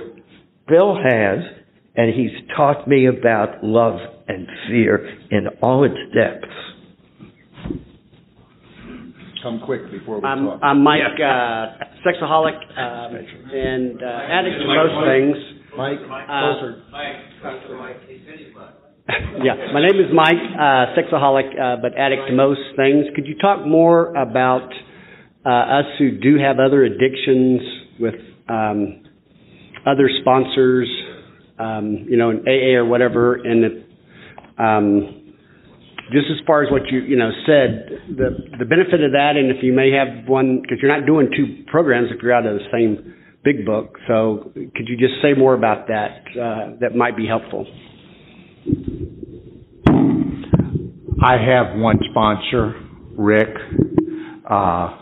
Bill 0.67 0.95
has, 0.95 1.39
and 1.95 2.13
he's 2.13 2.31
taught 2.57 2.89
me 2.89 3.07
about 3.07 3.63
love 3.63 3.99
and 4.27 4.45
fear 4.67 5.07
in 5.31 5.47
all 5.61 5.85
its 5.85 5.95
depths. 6.13 6.53
Come 9.41 9.61
quick 9.65 9.89
before 9.89 10.19
we 10.19 10.27
I'm, 10.27 10.45
talk. 10.45 10.59
I'm 10.61 10.83
Mike, 10.83 10.99
uh, 11.15 11.85
sexaholic, 12.05 12.59
um, 12.77 13.15
and, 13.15 14.03
uh, 14.03 14.05
addict 14.05 14.59
to 14.59 14.67
most 14.67 15.07
things. 15.07 15.37
Mike, 15.77 15.99
Uh, 16.01 16.59
closer. 16.59 16.75
Yeah, 19.43 19.55
my 19.73 19.81
name 19.81 19.99
is 19.99 20.11
Mike, 20.13 20.35
uh, 20.35 20.93
sexaholic, 20.97 21.49
uh, 21.57 21.81
but 21.81 21.97
addict 21.97 22.27
to 22.27 22.33
most 22.33 22.59
things. 22.75 23.05
Could 23.15 23.25
you 23.25 23.35
talk 23.37 23.65
more 23.65 24.13
about, 24.15 24.69
uh, 25.45 25.79
us 25.79 25.85
who 25.97 26.19
do 26.19 26.37
have 26.37 26.59
other 26.59 26.83
addictions 26.83 27.61
with, 27.99 28.15
um, 28.49 29.03
other 29.85 30.09
sponsors, 30.21 30.89
um, 31.57 32.05
you 32.09 32.17
know, 32.17 32.31
in 32.31 32.39
AA 32.47 32.75
or 32.75 32.85
whatever, 32.85 33.35
and 33.35 33.63
that, 33.63 34.63
um, 34.63 35.33
just 36.11 36.27
as 36.29 36.45
far 36.45 36.63
as 36.63 36.71
what 36.71 36.91
you, 36.91 36.99
you 36.99 37.15
know, 37.15 37.31
said, 37.45 38.01
the, 38.09 38.57
the 38.59 38.65
benefit 38.65 39.01
of 39.01 39.13
that, 39.13 39.37
and 39.37 39.55
if 39.55 39.63
you 39.63 39.71
may 39.71 39.91
have 39.91 40.27
one, 40.27 40.61
because 40.61 40.79
you're 40.81 40.95
not 40.95 41.05
doing 41.07 41.29
two 41.35 41.63
programs 41.67 42.09
if 42.11 42.21
you're 42.21 42.33
out 42.33 42.45
of 42.45 42.55
the 42.55 42.65
same 42.71 43.15
big 43.43 43.65
book, 43.65 43.97
so 44.07 44.51
could 44.53 44.87
you 44.87 44.97
just 44.97 45.21
say 45.21 45.33
more 45.33 45.53
about 45.53 45.87
that, 45.87 46.25
uh, 46.35 46.75
that 46.81 46.95
might 46.95 47.15
be 47.15 47.25
helpful? 47.25 47.65
I 51.21 51.35
have 51.37 51.77
one 51.77 51.99
sponsor, 52.11 52.73
Rick. 53.17 53.49
Uh, 54.49 54.97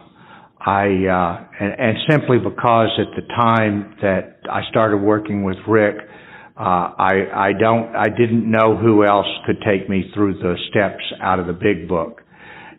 I, 0.60 0.88
uh, 1.08 1.64
and, 1.64 1.98
simply 2.10 2.40
because 2.40 2.90
at 3.00 3.16
the 3.16 3.26
time 3.36 3.96
that 4.02 4.40
I 4.52 4.62
started 4.70 4.98
working 4.98 5.44
with 5.44 5.58
Rick, 5.68 5.96
uh, 6.60 6.60
I, 6.60 7.14
I 7.34 7.52
don't, 7.58 7.96
I 7.96 8.10
didn't 8.10 8.50
know 8.50 8.76
who 8.76 9.06
else 9.06 9.28
could 9.46 9.62
take 9.62 9.88
me 9.88 10.10
through 10.14 10.40
the 10.40 10.56
steps 10.70 11.04
out 11.22 11.40
of 11.40 11.46
the 11.46 11.54
big 11.54 11.88
book. 11.88 12.22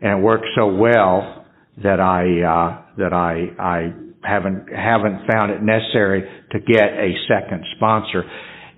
And 0.00 0.18
it 0.18 0.22
worked 0.22 0.46
so 0.56 0.66
well 0.74 1.46
that 1.82 2.00
I, 2.00 2.82
that 2.98 3.12
I, 3.12 3.54
I 3.58 3.92
haven't, 4.22 4.68
haven't 4.68 5.30
found 5.30 5.52
it 5.52 5.62
necessary 5.62 6.28
to 6.50 6.58
get 6.58 6.92
a 6.92 7.14
second 7.28 7.64
sponsor. 7.76 8.24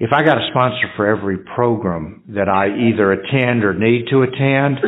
If 0.02 0.14
I 0.14 0.22
got 0.24 0.38
a 0.38 0.48
sponsor 0.48 0.88
for 0.96 1.06
every 1.06 1.36
program 1.36 2.22
that 2.28 2.48
I 2.48 2.68
either 2.68 3.12
attend 3.12 3.64
or 3.64 3.74
need 3.74 4.06
to 4.08 4.22
attend, 4.22 4.78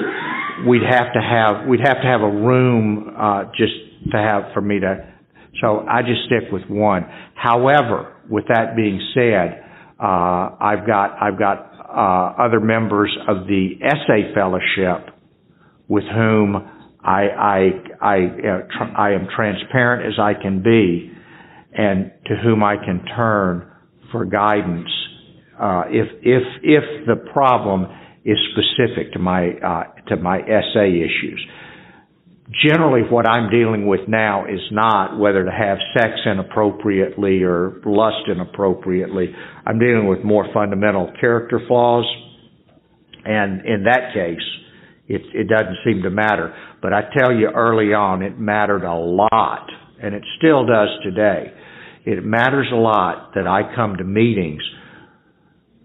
we'd 0.66 0.80
have 0.88 1.12
to 1.12 1.20
have, 1.20 1.68
we'd 1.68 1.86
have 1.86 2.00
to 2.00 2.08
have 2.08 2.22
a 2.22 2.30
room, 2.30 3.14
uh, 3.14 3.44
just 3.54 3.74
to 4.10 4.16
have, 4.16 4.44
for 4.54 4.62
me 4.62 4.80
to, 4.80 5.12
so 5.60 5.84
I 5.86 6.00
just 6.00 6.24
stick 6.24 6.50
with 6.50 6.62
one. 6.70 7.04
However, 7.34 8.16
with 8.30 8.44
that 8.48 8.74
being 8.74 9.06
said, 9.12 9.62
uh, 10.00 10.56
I've 10.58 10.86
got, 10.86 11.20
I've 11.20 11.38
got, 11.38 11.70
uh, 11.94 12.42
other 12.42 12.60
members 12.60 13.14
of 13.28 13.46
the 13.46 13.74
SA 13.82 14.34
fellowship 14.34 15.14
with 15.88 16.04
whom 16.04 16.56
I, 17.04 17.28
I, 17.28 17.58
I, 18.00 18.16
uh, 18.16 18.60
tr- 18.78 18.96
I 18.96 19.12
am 19.12 19.28
transparent 19.36 20.06
as 20.06 20.18
I 20.18 20.32
can 20.40 20.62
be 20.62 21.12
and 21.76 22.12
to 22.28 22.36
whom 22.42 22.64
I 22.64 22.76
can 22.76 23.04
turn 23.14 23.68
for 24.10 24.24
guidance, 24.26 24.90
uh, 25.62 25.84
if, 25.88 26.08
if, 26.22 26.42
if 26.62 27.06
the 27.06 27.30
problem 27.32 27.86
is 28.24 28.36
specific 28.50 29.12
to 29.12 29.20
my, 29.20 29.50
uh, 29.50 29.84
to 30.08 30.16
my 30.16 30.40
SA 30.40 30.82
issues. 30.82 31.46
Generally, 32.66 33.10
what 33.10 33.28
I'm 33.28 33.48
dealing 33.50 33.86
with 33.86 34.00
now 34.08 34.44
is 34.44 34.60
not 34.72 35.18
whether 35.18 35.44
to 35.44 35.50
have 35.50 35.78
sex 35.96 36.14
inappropriately 36.26 37.44
or 37.44 37.80
lust 37.86 38.28
inappropriately. 38.28 39.32
I'm 39.64 39.78
dealing 39.78 40.08
with 40.08 40.24
more 40.24 40.46
fundamental 40.52 41.12
character 41.20 41.60
flaws. 41.68 42.04
And 43.24 43.64
in 43.64 43.84
that 43.84 44.12
case, 44.12 44.42
it, 45.06 45.22
it 45.32 45.48
doesn't 45.48 45.78
seem 45.84 46.02
to 46.02 46.10
matter. 46.10 46.54
But 46.82 46.92
I 46.92 47.02
tell 47.16 47.32
you 47.32 47.48
early 47.54 47.94
on, 47.94 48.22
it 48.22 48.38
mattered 48.38 48.84
a 48.84 48.94
lot, 48.94 49.68
and 50.02 50.12
it 50.14 50.24
still 50.38 50.66
does 50.66 50.88
today. 51.04 51.54
It 52.04 52.24
matters 52.24 52.66
a 52.72 52.76
lot 52.76 53.32
that 53.36 53.46
I 53.46 53.74
come 53.76 53.96
to 53.96 54.04
meetings 54.04 54.62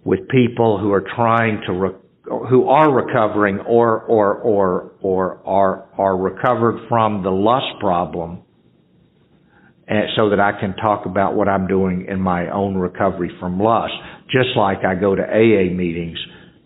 with 0.08 0.30
people 0.30 0.80
who 0.80 0.93
are 0.93 1.03
trying 1.18 1.62
to, 1.68 1.74
re- 1.74 1.99
who 2.49 2.70
are 2.70 2.89
recovering 2.89 3.60
or, 3.60 4.03
or, 4.03 4.36
or, 4.36 4.91
or 5.01 5.41
are, 5.45 5.84
are 5.97 6.18
recovered 6.18 6.88
from 6.88 7.24
the 7.24 7.30
lust 7.30 7.78
problem, 7.82 8.39
and 9.86 10.05
so 10.16 10.30
that 10.30 10.39
I 10.39 10.58
can 10.58 10.78
talk 10.78 11.05
about 11.05 11.36
what 11.36 11.49
I'm 11.49 11.68
doing 11.68 12.05
in 12.10 12.22
my 12.22 12.49
own 12.49 12.76
recovery 12.76 13.30
from 13.38 13.60
lust, 13.60 13.91
just 14.32 14.55
like 14.55 14.78
I 14.86 14.95
go 14.95 15.14
to 15.14 15.22
AA 15.22 15.76
meetings 15.76 16.18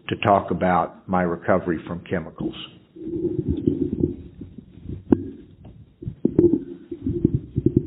to 0.09 0.17
talk 0.17 0.51
about 0.51 1.09
my 1.09 1.23
recovery 1.23 1.83
from 1.87 2.03
chemicals. 2.07 2.55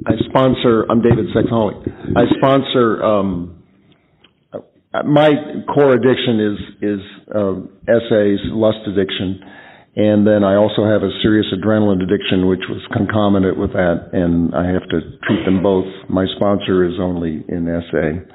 I 0.05 0.15
sponsor, 0.29 0.85
I'm 0.91 1.01
David 1.01 1.27
Sexaholic. 1.33 2.17
I 2.17 2.25
sponsor, 2.39 3.05
um, 3.05 3.54
my 5.03 5.31
core 5.75 5.95
addiction 5.95 6.39
is, 6.39 6.59
is, 6.83 7.01
uh, 7.35 7.55
SA's, 7.87 8.41
lust 8.55 8.79
addiction. 8.87 9.43
And 9.97 10.27
then 10.27 10.43
I 10.43 10.57
also 10.57 10.85
have 10.85 11.03
a 11.03 11.11
serious 11.23 11.47
adrenaline 11.55 12.03
addiction, 12.03 12.49
which 12.49 12.63
was 12.69 12.83
concomitant 12.93 13.59
with 13.59 13.73
that, 13.75 14.11
and 14.13 14.55
I 14.55 14.67
have 14.67 14.83
to 14.91 15.19
treat 15.23 15.45
them 15.45 15.63
both. 15.63 15.87
My 16.09 16.27
sponsor 16.35 16.85
is 16.85 16.95
only 17.01 17.45
in 17.47 17.67
SA. 17.91 18.35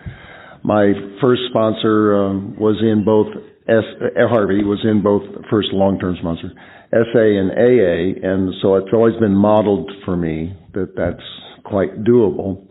My 0.64 0.94
first 1.20 1.42
sponsor 1.50 2.16
um, 2.16 2.56
was 2.58 2.78
in 2.82 3.04
both 3.04 3.28
S, 3.68 3.84
uh, 4.02 4.28
Harvey 4.28 4.64
was 4.64 4.80
in 4.84 5.04
both 5.04 5.24
first 5.52 5.70
long-term 5.74 6.16
sponsor, 6.20 6.52
SA 6.92 7.20
and 7.20 7.52
AA, 7.52 8.28
and 8.28 8.54
so 8.62 8.76
it's 8.76 8.90
always 8.94 9.16
been 9.20 9.36
modeled 9.36 9.92
for 10.06 10.16
me 10.16 10.56
that 10.74 10.96
that's 10.96 11.28
quite 11.66 12.04
doable 12.04 12.66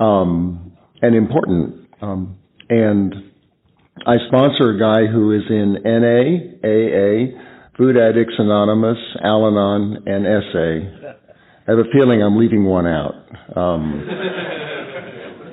um, 0.00 0.72
and 1.02 1.14
important. 1.14 1.88
Um, 2.02 2.36
and 2.74 3.14
I 4.06 4.16
sponsor 4.26 4.70
a 4.70 4.78
guy 4.78 5.10
who 5.10 5.32
is 5.32 5.42
in 5.48 5.74
NA, 5.84 6.58
AA, 6.66 7.40
Food 7.78 7.96
Addicts 7.96 8.34
Anonymous, 8.38 8.98
Al-Anon, 9.22 10.02
and 10.06 10.26
SA. 10.52 11.08
I 11.66 11.70
have 11.70 11.78
a 11.78 11.88
feeling 11.92 12.22
I'm 12.22 12.36
leaving 12.36 12.64
one 12.64 12.86
out. 12.86 13.14
Um, 13.56 14.06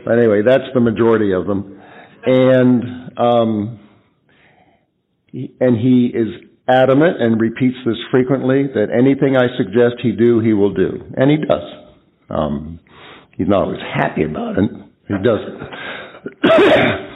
but 0.04 0.18
anyway, 0.18 0.42
that's 0.46 0.64
the 0.74 0.80
majority 0.82 1.32
of 1.34 1.46
them. 1.46 1.82
And 2.26 2.84
um, 3.18 3.80
and 5.34 5.78
he 5.78 6.12
is 6.14 6.28
adamant 6.68 7.22
and 7.22 7.40
repeats 7.40 7.78
this 7.86 7.96
frequently 8.12 8.64
that 8.74 8.88
anything 8.92 9.38
I 9.38 9.56
suggest 9.58 10.02
he 10.02 10.12
do, 10.12 10.40
he 10.40 10.54
will 10.54 10.74
do, 10.74 11.04
and 11.16 11.30
he 11.32 11.38
does. 11.38 11.64
Um, 12.30 12.80
he's 13.38 13.48
not 13.48 13.64
always 13.64 13.80
happy 13.96 14.24
about 14.24 14.58
it. 14.58 14.70
He 15.08 15.16
does. 15.24 15.40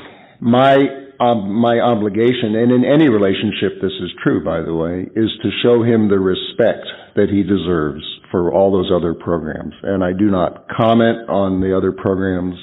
my 0.45 0.77
um, 1.19 1.53
my 1.53 1.79
obligation, 1.79 2.55
and 2.55 2.71
in 2.71 2.83
any 2.83 3.07
relationship, 3.07 3.81
this 3.81 3.95
is 4.03 4.11
true, 4.21 4.43
by 4.43 4.61
the 4.61 4.75
way, 4.75 5.07
is 5.15 5.31
to 5.41 5.49
show 5.63 5.81
him 5.81 6.09
the 6.09 6.19
respect 6.19 6.85
that 7.15 7.29
he 7.31 7.41
deserves 7.41 8.03
for 8.31 8.53
all 8.53 8.71
those 8.71 8.91
other 8.93 9.13
programs. 9.13 9.73
And 9.81 10.03
I 10.03 10.11
do 10.11 10.29
not 10.29 10.67
comment 10.67 11.29
on 11.29 11.61
the 11.61 11.75
other 11.75 11.93
programs. 11.93 12.55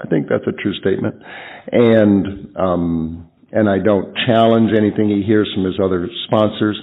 I 0.00 0.08
think 0.08 0.28
that's 0.28 0.46
a 0.48 0.56
true 0.62 0.72
statement. 0.80 1.16
And 1.70 2.56
um, 2.56 3.30
and 3.52 3.68
I 3.68 3.78
don't 3.78 4.16
challenge 4.26 4.70
anything 4.76 5.08
he 5.08 5.22
hears 5.22 5.50
from 5.54 5.64
his 5.64 5.78
other 5.82 6.08
sponsors. 6.26 6.80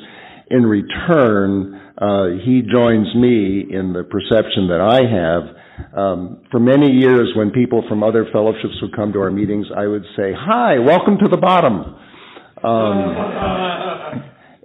In 0.52 0.66
return, 0.66 1.74
uh, 1.98 2.38
he 2.46 2.62
joins 2.62 3.14
me 3.16 3.66
in 3.66 3.94
the 3.94 4.04
perception 4.04 4.70
that 4.70 4.82
I 4.82 5.02
have 5.10 5.56
um, 5.96 6.42
for 6.52 6.60
many 6.60 6.92
years, 6.92 7.34
when 7.36 7.52
people 7.52 7.84
from 7.88 8.04
other 8.04 8.26
fellowships 8.32 8.76
would 8.82 8.96
come 8.96 9.14
to 9.14 9.20
our 9.20 9.32
meetings, 9.32 9.68
I 9.76 9.88
would 9.88 10.06
say, 10.16 10.34
"Hi, 10.38 10.80
welcome 10.80 11.18
to 11.20 11.28
the 11.28 11.38
bottom." 11.38 11.96
Um, 12.64 13.16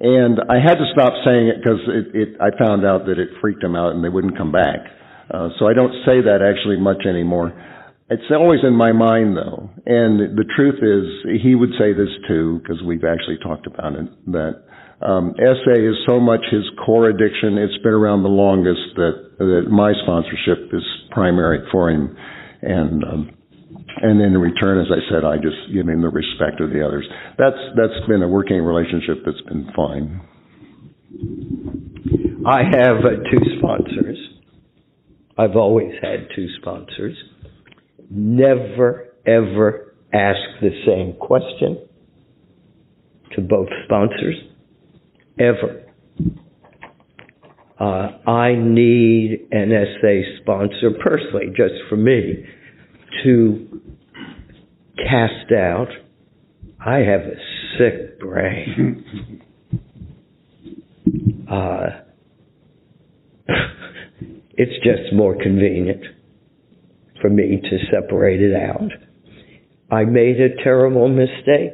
and 0.00 0.40
I 0.48 0.56
had 0.56 0.76
to 0.76 0.86
stop 0.92 1.12
saying 1.24 1.48
it 1.48 1.56
because 1.62 1.80
it, 1.88 2.16
it, 2.16 2.28
I 2.40 2.56
found 2.56 2.86
out 2.86 3.04
that 3.06 3.18
it 3.18 3.28
freaked 3.40 3.60
them 3.60 3.76
out 3.76 3.94
and 3.94 4.02
they 4.02 4.08
wouldn't 4.08 4.36
come 4.38 4.50
back. 4.50 4.78
Uh, 5.32 5.50
so 5.58 5.68
I 5.68 5.74
don't 5.74 5.92
say 6.06 6.22
that 6.22 6.40
actually 6.40 6.80
much 6.80 7.04
anymore. 7.06 7.52
It's 8.08 8.24
always 8.30 8.60
in 8.64 8.74
my 8.74 8.90
mind 8.92 9.36
though, 9.36 9.70
and 9.86 10.36
the 10.36 10.44
truth 10.56 10.82
is, 10.82 11.40
he 11.42 11.54
would 11.54 11.70
say 11.78 11.92
this 11.92 12.08
too 12.26 12.58
because 12.58 12.82
we've 12.82 13.04
actually 13.04 13.38
talked 13.38 13.68
about 13.68 13.94
it. 13.94 14.06
That 14.32 14.64
um, 15.02 15.34
SA 15.36 15.76
is 15.76 15.96
so 16.06 16.20
much 16.20 16.40
his 16.50 16.64
core 16.84 17.08
addiction. 17.08 17.56
It's 17.56 17.82
been 17.82 17.92
around 17.92 18.22
the 18.22 18.28
longest 18.28 18.96
that 18.96 19.30
that 19.38 19.66
my 19.70 19.92
sponsorship 20.02 20.68
is 20.72 20.84
primary 21.10 21.66
for 21.72 21.90
him, 21.90 22.16
and 22.62 23.04
um, 23.04 23.30
and 24.02 24.20
in 24.20 24.36
return, 24.36 24.80
as 24.80 24.92
I 24.92 25.00
said, 25.10 25.24
I 25.24 25.36
just 25.36 25.72
give 25.72 25.88
him 25.88 26.02
the 26.02 26.08
respect 26.08 26.60
of 26.60 26.70
the 26.70 26.84
others. 26.84 27.08
That's 27.38 27.56
that's 27.76 28.06
been 28.08 28.22
a 28.22 28.28
working 28.28 28.62
relationship 28.62 29.24
that's 29.24 29.40
been 29.48 29.68
fine. 29.74 30.20
I 32.46 32.62
have 32.64 32.96
uh, 32.98 33.24
two 33.30 33.58
sponsors. 33.58 34.18
I've 35.36 35.56
always 35.56 35.92
had 36.02 36.28
two 36.36 36.48
sponsors. 36.60 37.16
Never, 38.10 39.14
ever 39.26 39.94
ask 40.12 40.38
the 40.60 40.70
same 40.86 41.16
question 41.18 41.86
to 43.34 43.40
both 43.40 43.68
sponsors. 43.84 44.36
Ever. 45.38 45.84
Uh, 47.78 48.30
I 48.30 48.54
need 48.56 49.48
an 49.52 49.70
SA 50.00 50.42
sponsor 50.42 50.90
personally, 51.02 51.46
just 51.56 51.74
for 51.88 51.96
me, 51.96 52.44
to 53.24 53.80
cast 54.96 55.52
out. 55.52 55.88
I 56.78 56.98
have 56.98 57.22
a 57.22 57.36
sick 57.78 58.20
brain. 58.20 59.04
Uh, 61.50 62.02
it's 64.52 64.84
just 64.84 65.12
more 65.12 65.34
convenient 65.34 66.00
for 67.20 67.28
me 67.28 67.60
to 67.60 67.78
separate 67.90 68.40
it 68.40 68.54
out. 68.54 68.90
I 69.90 70.04
made 70.04 70.40
a 70.40 70.62
terrible 70.62 71.08
mistake 71.08 71.72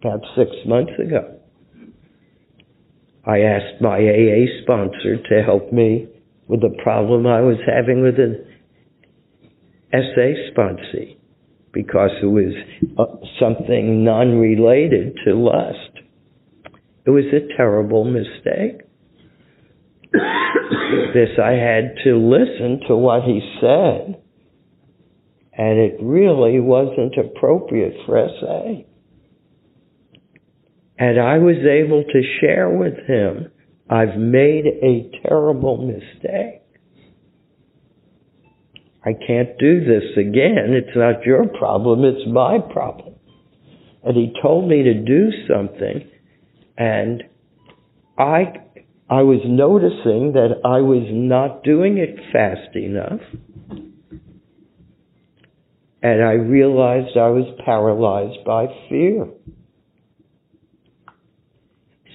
about 0.00 0.20
six 0.36 0.50
months 0.66 0.92
ago. 0.98 1.39
I 3.24 3.40
asked 3.40 3.80
my 3.80 3.98
AA 3.98 4.62
sponsor 4.62 5.16
to 5.28 5.42
help 5.44 5.72
me 5.72 6.08
with 6.48 6.62
the 6.62 6.74
problem 6.82 7.26
I 7.26 7.40
was 7.42 7.58
having 7.66 8.02
with 8.02 8.18
an 8.18 8.46
SA 9.92 10.50
sponsor 10.50 11.14
because 11.72 12.10
it 12.22 12.26
was 12.26 12.54
uh, 12.98 13.04
something 13.38 14.04
non-related 14.04 15.18
to 15.24 15.34
lust. 15.34 16.00
It 17.04 17.10
was 17.10 17.24
a 17.32 17.56
terrible 17.56 18.04
mistake. 18.04 18.82
this 20.12 21.38
I 21.42 21.52
had 21.52 21.94
to 22.04 22.16
listen 22.16 22.80
to 22.88 22.96
what 22.96 23.22
he 23.22 23.40
said, 23.60 24.20
and 25.52 25.78
it 25.78 25.98
really 26.00 26.58
wasn't 26.58 27.14
appropriate 27.16 27.94
for 28.06 28.28
SA. 28.40 28.89
And 31.00 31.18
I 31.18 31.38
was 31.38 31.56
able 31.56 32.04
to 32.04 32.22
share 32.40 32.68
with 32.68 33.06
him, 33.06 33.50
I've 33.88 34.18
made 34.18 34.66
a 34.66 35.10
terrible 35.26 35.78
mistake. 35.78 36.60
I 39.02 39.14
can't 39.14 39.58
do 39.58 39.80
this 39.80 40.12
again. 40.18 40.74
It's 40.74 40.94
not 40.94 41.24
your 41.24 41.46
problem, 41.48 42.04
it's 42.04 42.28
my 42.30 42.58
problem. 42.58 43.14
And 44.04 44.14
he 44.14 44.34
told 44.42 44.68
me 44.68 44.82
to 44.82 44.94
do 44.94 45.30
something, 45.48 46.06
and 46.76 47.22
I 48.18 48.60
I 49.08 49.22
was 49.22 49.40
noticing 49.46 50.34
that 50.34 50.60
I 50.66 50.82
was 50.82 51.06
not 51.10 51.64
doing 51.64 51.96
it 51.96 52.16
fast 52.30 52.76
enough. 52.76 53.20
And 56.02 56.22
I 56.22 56.32
realized 56.32 57.16
I 57.16 57.30
was 57.30 57.58
paralyzed 57.64 58.44
by 58.44 58.66
fear. 58.90 59.28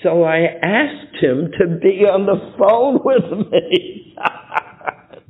So 0.05 0.23
I 0.23 0.45
asked 0.61 1.17
him 1.19 1.49
to 1.57 1.79
be 1.81 2.05
on 2.05 2.27
the 2.27 2.37
phone 2.59 2.99
with 3.03 3.25
me. 3.49 4.15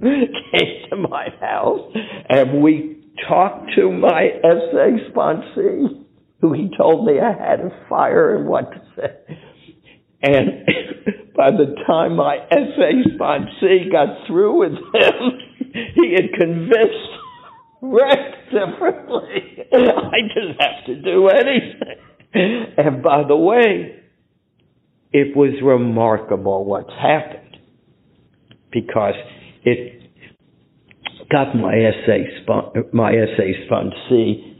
Came 0.51 0.89
to 0.89 0.97
my 0.97 1.29
house 1.39 1.95
and 2.27 2.61
we 2.61 3.01
talked 3.25 3.71
to 3.77 3.89
my 3.89 4.31
SA 4.43 5.13
sponsee, 5.13 6.03
who 6.41 6.51
he 6.51 6.69
told 6.75 7.05
me 7.05 7.21
I 7.21 7.31
had 7.31 7.61
to 7.61 7.69
fire 7.87 8.35
and 8.35 8.49
what 8.49 8.69
to 8.69 8.81
say. 8.97 9.37
And 10.21 10.67
by 11.37 11.51
the 11.51 11.73
time 11.87 12.17
my 12.17 12.39
SA 12.51 13.15
sponsee 13.15 13.89
got 13.89 14.27
through 14.27 14.59
with 14.59 14.73
him, 14.73 15.39
he 15.95 16.15
had 16.15 16.33
convinced 16.37 17.11
Rex 17.81 18.19
differently. 18.51 19.67
I 19.71 20.19
didn't 20.35 20.57
have 20.59 20.85
to 20.87 21.01
do 21.01 21.29
anything. 21.29 22.75
And 22.77 23.01
by 23.01 23.23
the 23.25 23.37
way, 23.37 24.01
it 25.15 25.33
was 25.33 25.53
remarkable 25.63 26.65
what's 26.65 26.91
happened 27.01 27.55
because 28.69 29.13
it 29.63 30.11
got 31.31 31.55
my 31.55 31.73
SA 32.05 32.81
my 32.91 33.13
SA 33.13 33.43
sponsee 33.65 34.57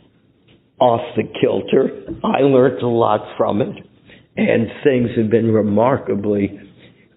off 0.79 1.01
the 1.17 1.23
kilter. 1.41 2.05
I 2.23 2.43
learned 2.43 2.81
a 2.81 2.87
lot 2.87 3.35
from 3.37 3.61
it, 3.61 3.75
and 4.37 4.67
things 4.85 5.09
have 5.17 5.29
been 5.29 5.51
remarkably, 5.51 6.57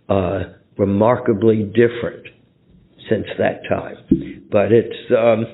uh, 0.08 0.40
remarkably 0.76 1.62
different 1.62 2.26
since 3.08 3.26
that 3.38 3.60
time. 3.68 4.48
But 4.50 4.72
it's 4.72 5.12
um, 5.16 5.46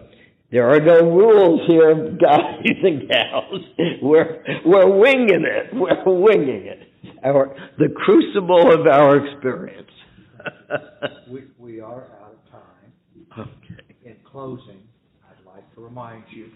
there 0.51 0.71
are 0.71 0.81
no 0.81 1.01
rules 1.11 1.61
here, 1.69 2.17
guys 2.19 2.65
and 2.83 3.11
gals. 3.11 3.61
We're 4.01 4.43
we're 4.65 4.99
winging 4.99 5.45
it. 5.45 5.75
We're 5.75 6.03
winging 6.19 6.65
it. 6.65 6.84
Our 7.25 7.57
the 7.79 7.89
crucible 7.97 8.73
of 8.73 8.87
our 8.87 9.27
experience. 9.27 9.91
We, 11.31 11.45
we 11.59 11.81
are 11.81 12.05
out 12.23 12.35
of 12.35 12.53
time. 12.53 13.49
okay. 13.65 13.83
In 14.05 14.17
closing, 14.31 14.83
I'd 15.25 15.47
like 15.47 15.75
to 15.75 15.81
remind 15.81 16.25
you. 16.31 16.49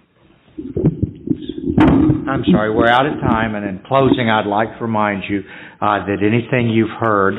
I'm 2.28 2.44
sorry, 2.52 2.74
we're 2.74 2.88
out 2.88 3.06
of 3.06 3.14
time, 3.20 3.54
and 3.54 3.64
in 3.64 3.80
closing, 3.86 4.28
I'd 4.28 4.46
like 4.46 4.76
to 4.76 4.84
remind 4.84 5.24
you 5.28 5.40
uh, 5.80 6.04
that 6.04 6.18
anything 6.20 6.68
you've 6.68 6.92
heard 7.00 7.34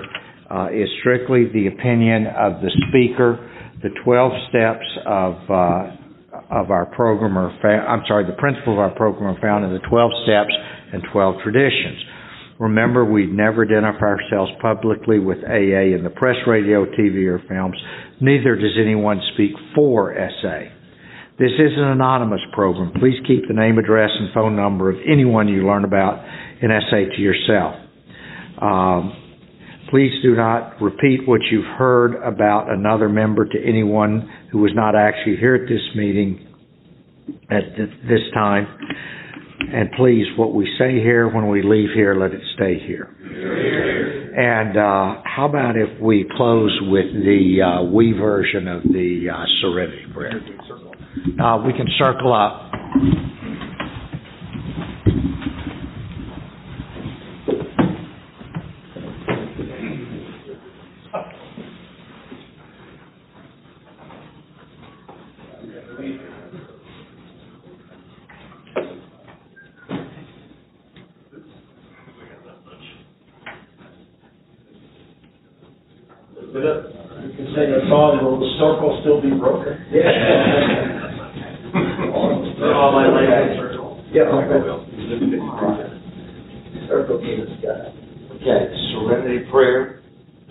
uh, 0.50 0.70
is 0.74 0.90
strictly 1.02 1.46
the 1.54 1.68
opinion 1.68 2.26
of 2.28 2.62
the 2.62 2.72
speaker. 2.90 3.38
The 3.84 3.90
12 4.04 4.32
steps 4.50 4.86
of 5.06 5.34
uh, 5.50 5.96
of 6.50 6.72
our 6.72 6.88
program 6.88 7.38
are, 7.38 7.52
fa- 7.62 7.86
I'm 7.88 8.02
sorry, 8.08 8.26
the 8.26 8.38
principles 8.42 8.74
of 8.74 8.80
our 8.80 8.96
program 8.96 9.36
are 9.36 9.42
found 9.42 9.66
in 9.66 9.72
the 9.74 9.86
12 9.88 10.12
steps 10.26 10.54
and 10.94 11.04
12 11.12 11.36
traditions. 11.44 12.00
Remember, 12.60 13.06
we 13.06 13.26
never 13.26 13.64
identify 13.64 14.06
ourselves 14.06 14.52
publicly 14.62 15.18
with 15.18 15.38
AA 15.40 15.96
in 15.96 16.02
the 16.04 16.12
press, 16.14 16.36
radio, 16.46 16.86
TV, 16.86 17.26
or 17.26 17.42
films. 17.48 17.78
Neither 18.20 18.58
does 18.58 18.76
anyone 18.80 19.22
speak 19.34 19.52
for 19.74 20.14
SA. 20.42 20.76
This 21.40 21.52
is 21.58 21.72
an 21.78 21.88
anonymous 21.88 22.42
program. 22.52 22.92
Please 23.00 23.16
keep 23.26 23.48
the 23.48 23.54
name, 23.54 23.78
address, 23.78 24.10
and 24.20 24.34
phone 24.34 24.58
number 24.58 24.90
of 24.90 24.98
anyone 25.10 25.48
you 25.48 25.66
learn 25.66 25.86
about 25.86 26.20
in 26.62 26.70
SA 26.70 27.16
to 27.16 27.22
yourself. 27.22 27.76
Um, 28.62 29.14
please 29.90 30.12
do 30.22 30.36
not 30.36 30.82
repeat 30.82 31.26
what 31.26 31.40
you've 31.50 31.78
heard 31.78 32.16
about 32.16 32.70
another 32.70 33.08
member 33.08 33.46
to 33.46 33.58
anyone 33.66 34.30
who 34.52 34.58
was 34.58 34.72
not 34.76 34.98
actually 34.98 35.38
here 35.38 35.56
at 35.56 35.70
this 35.70 35.96
meeting 35.96 36.46
at 37.50 37.76
th- 37.78 37.90
this 38.04 38.22
time. 38.34 38.68
And 39.72 39.92
please, 39.92 40.26
what 40.38 40.54
we 40.54 40.66
say 40.80 40.94
here 40.96 41.28
when 41.28 41.48
we 41.48 41.62
leave 41.62 41.90
here, 41.94 42.16
let 42.16 42.32
it 42.32 42.42
stay 42.56 42.80
here. 42.86 43.06
And 44.36 44.78
uh, 44.78 45.22
how 45.26 45.48
about 45.48 45.76
if 45.78 46.02
we 46.02 46.26
close 46.36 46.78
with 46.84 47.14
the 47.14 47.62
uh, 47.62 47.84
we 47.84 48.14
version 48.14 48.68
of 48.68 48.84
the 48.84 49.28
uh, 49.34 49.46
Serenity 49.62 50.06
Prayer? 50.14 50.42
Uh, 51.42 51.64
we 51.66 51.74
can 51.74 51.88
circle 51.98 52.34
up. 52.34 52.72
You 76.50 77.36
can 77.36 77.52
sing 77.54 77.70
a 77.72 77.84
song, 77.92 78.24
will 78.24 78.40
the 78.40 78.52
circle 78.58 79.00
still 79.60 79.76
be 79.76 80.48
broken? 80.52 81.50
All 82.76 82.92
my 82.92 83.08
life. 83.08 83.60
Yeah, 84.12 84.24
okay. 84.24 84.62
Circle 86.88 87.20
to 87.20 87.46
the 87.46 87.48
sky. 87.60 87.94
Okay, 88.36 88.62
serenity 88.94 89.46
prayer. 89.52 90.02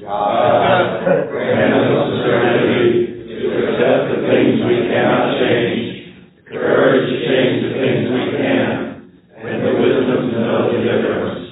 God. 0.00 1.02
Grant 1.30 1.74
us 1.74 2.22
serenity 2.22 3.18
to 3.26 3.46
accept 3.66 4.02
the 4.14 4.18
things 4.30 4.62
we 4.62 4.76
cannot 4.86 5.34
change, 5.40 6.14
courage 6.46 7.10
to 7.10 7.16
change 7.26 7.56
the 7.66 7.72
things 7.74 8.06
we 8.06 8.22
can, 8.38 9.10
and 9.42 9.58
the 9.66 9.72
wisdom 9.74 10.30
to 10.30 10.38
know 10.38 10.70
the 10.70 10.78
difference. 10.86 11.42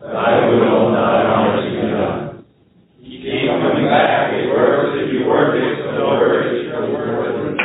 Thy 0.00 0.48
will, 0.48 0.88
not 0.92 1.26
ours, 1.26 1.64
be 1.68 1.76
done. 1.84 2.44
Keep 3.02 3.48
coming 3.60 3.86
back, 3.92 4.32
it 4.32 4.48
works 4.48 4.96
if 5.04 5.12
you 5.12 5.26
work 5.28 5.54
it, 5.54 5.84
so 5.84 6.04
work 6.16 6.46
it, 6.46 6.72
so 6.72 6.80
work 6.92 7.28
it. 7.28 7.62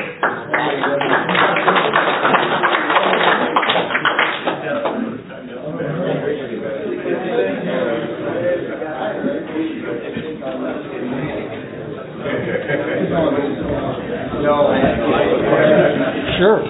Sure. 16.37 16.61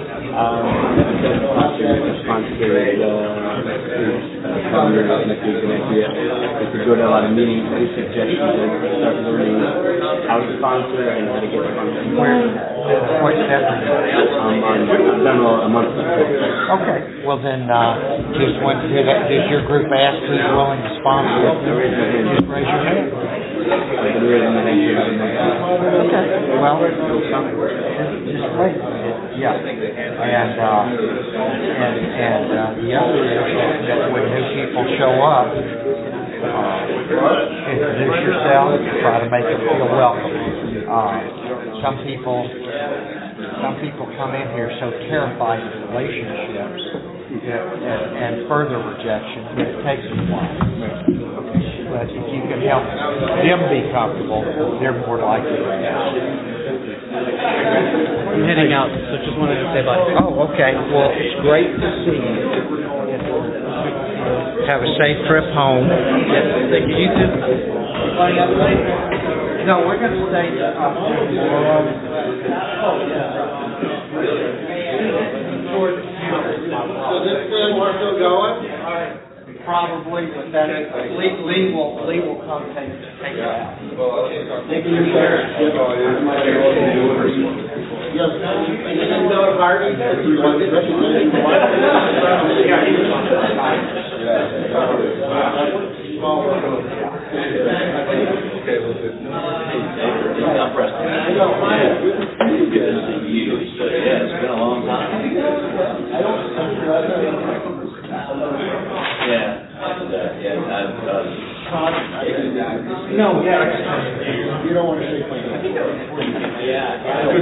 calendar 4.70 5.04
up 5.12 5.26
next 5.26 5.44
week 5.44 5.60
and 5.60 5.68
next 5.68 5.88
year. 5.92 6.08
If 6.08 6.72
you 6.72 6.80
go 6.88 6.94
to 6.96 7.04
a 7.04 7.10
lot 7.10 7.24
of 7.24 7.32
meetings, 7.36 7.68
any 7.68 7.88
suggestions 7.92 8.38
to 8.38 8.88
start 9.02 9.16
learning 9.26 9.60
how 10.28 10.40
to 10.40 10.48
sponsor 10.56 11.04
and 11.04 11.28
how 11.28 11.40
to 11.40 11.48
get 11.48 11.60
sponsored? 11.68 12.16
What's 13.20 13.42
that? 13.44 13.62
Um, 13.68 14.62
on, 14.64 14.88
I've 14.88 15.20
done 15.24 15.40
a 15.42 15.52
a 15.66 15.68
month 15.68 15.92
before. 15.92 16.78
Okay, 16.80 16.98
well 17.26 17.40
then, 17.42 17.68
uh, 17.68 18.32
did, 18.88 19.04
does 19.04 19.46
your 19.52 19.64
group 19.68 19.86
ask 19.92 20.16
who's 20.24 20.44
willing 20.56 20.80
to 20.80 20.92
sponsor? 21.00 21.44
Hand. 21.44 22.24
Just 22.32 22.48
raise 22.48 22.64
your 22.64 22.84
hand. 22.88 23.12
I've 23.68 24.16
been 24.16 24.24
raising 24.24 24.54
my 24.56 24.64
hand 24.64 24.80
for 24.80 24.96
about 24.96 25.08
a 25.08 25.16
month. 25.20 25.92
Okay, 26.08 26.24
well, 26.56 26.80
just 26.80 28.48
wait. 28.56 28.76
Yeah, 29.36 29.60
and, 29.60 30.56
uh, 30.56 30.88
and, 30.88 31.96
and, 32.00 32.48
uh, 32.48 32.80
the 32.80 32.90
other 32.96 33.22
is 33.28 33.44
that, 33.92 34.08
when 34.08 34.24
new 34.24 34.46
people 34.56 34.84
show 34.96 35.14
up, 35.20 35.52
uh, 35.52 36.80
introduce 37.68 38.18
yourself, 38.24 38.72
try 39.04 39.20
to 39.20 39.28
make 39.28 39.44
them 39.44 39.60
feel 39.68 39.84
welcome. 39.84 40.32
Uh, 40.88 41.20
some 41.84 42.00
people, 42.08 42.40
some 43.60 43.76
people 43.84 44.08
come 44.16 44.32
in 44.34 44.48
here 44.56 44.72
so 44.80 44.90
terrified 45.12 45.60
of 45.60 45.92
relationships 45.92 47.07
and, 47.28 48.16
and 48.16 48.48
further 48.48 48.80
rejection, 48.80 49.44
it 49.60 49.84
takes 49.84 50.06
a 50.08 50.16
while. 50.32 50.48
But 51.88 52.08
if 52.08 52.24
you 52.32 52.40
can 52.48 52.60
help 52.64 52.84
them 52.84 53.60
be 53.68 53.84
comfortable, 53.92 54.44
they're 54.80 54.96
more 55.04 55.20
likely 55.20 55.56
to 55.56 55.68
I'm 57.08 58.44
heading 58.44 58.72
out, 58.72 58.88
so 58.92 59.16
just 59.24 59.36
wanted 59.36 59.60
to 59.60 59.68
say 59.72 59.82
bye. 59.84 59.98
Oh, 60.20 60.48
okay. 60.52 60.72
Well, 60.92 61.10
it's 61.12 61.40
great 61.40 61.72
to 61.72 61.88
see 62.04 62.16
you. 62.16 62.36
Have 64.68 64.84
a 64.84 64.90
safe 65.00 65.24
trip 65.26 65.48
home. 65.56 65.88
Yes, 65.88 66.44
thank 66.68 66.84
you. 66.92 66.96
You 66.96 67.08
too. 67.08 67.32
No, 69.64 69.84
we're 69.88 69.96
gonna 70.00 70.20
stay 70.28 70.60
up. 70.60 70.76
So 75.78 77.24
this 77.24 77.48
film, 77.48 77.77
we're 77.88 77.96
still 77.96 78.20
going? 78.20 78.68
probably, 79.64 80.28
but 80.32 80.52
that, 80.52 80.68
Lee, 81.16 81.32
Lee 81.44 81.72
will, 81.72 82.00
Lee 82.08 82.20
will 82.20 82.40
come 82.44 82.68
take, 82.72 82.88
take 83.20 83.36
it 83.36 83.44
out. 83.44 83.76
Thank 84.68 84.84
you, 84.88 84.96
sir. 85.12 85.44
Yes, 88.08 88.32
I 88.40 88.96
didn't 88.96 89.28
know 89.28 89.56
Harvey, 89.60 89.92
because 89.92 90.24
he 90.24 90.32
was 90.36 90.56
representing 90.56 91.32
the 91.32 91.40
White 91.44 91.60
I'm 100.56 100.72
Preston. 100.72 101.04
Good 102.72 102.88
to 102.88 103.04
see 103.04 103.28
you. 103.28 103.52
So, 103.76 103.84
yeah, 103.84 104.24
it's 104.24 104.32
been 104.40 104.50
a 104.50 104.56
long 104.56 104.84
time. 104.88 105.36
Yeah, 105.36 105.52
and, 106.16 106.24
uh, 106.88 107.77
yeah, 108.08 109.84
I've, 109.84 110.00
uh, 110.08 110.40
No, 113.12 113.44
yeah. 113.44 114.64
You 114.64 114.72
don't 114.72 114.88
want 114.88 115.04
to 115.04 115.12
say 115.12 115.20
Good 115.28 115.36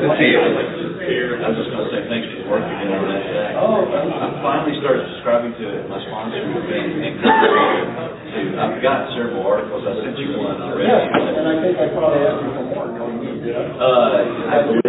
to 0.02 0.10
see 0.18 0.26
you. 0.26 0.42
I 1.38 1.54
was 1.54 1.62
just 1.62 1.70
gonna 1.70 1.86
say, 1.94 2.02
thanks 2.10 2.26
for 2.34 2.42
the 2.42 2.50
work 2.50 2.66
you're 2.66 2.82
doing 2.82 2.98
on 2.98 3.06
that 3.14 3.22
today. 3.22 3.54
Oh. 3.54 3.86
I 3.86 4.26
finally 4.42 4.74
started 4.82 5.06
subscribing 5.14 5.54
to 5.62 5.86
my 5.86 6.02
sponsor, 6.02 6.42
and, 6.42 7.14
and 7.14 8.58
I've 8.58 8.82
got 8.82 9.06
several 9.14 9.46
articles, 9.46 9.86
I 9.86 10.02
sent 10.02 10.18
you 10.18 10.34
one 10.42 10.58
already. 10.58 10.90
Yes, 10.90 11.06
and 11.06 11.46
I 11.46 11.62
think 11.62 11.78
I 11.78 11.94
probably 11.94 12.26
asked 12.26 12.42
you 12.42 12.50
for 12.58 12.66
more, 12.74 12.90
no, 12.90 13.06
you. 13.22 13.54
Uh, 13.54 14.50
I 14.50 14.66
believe. 14.66 14.82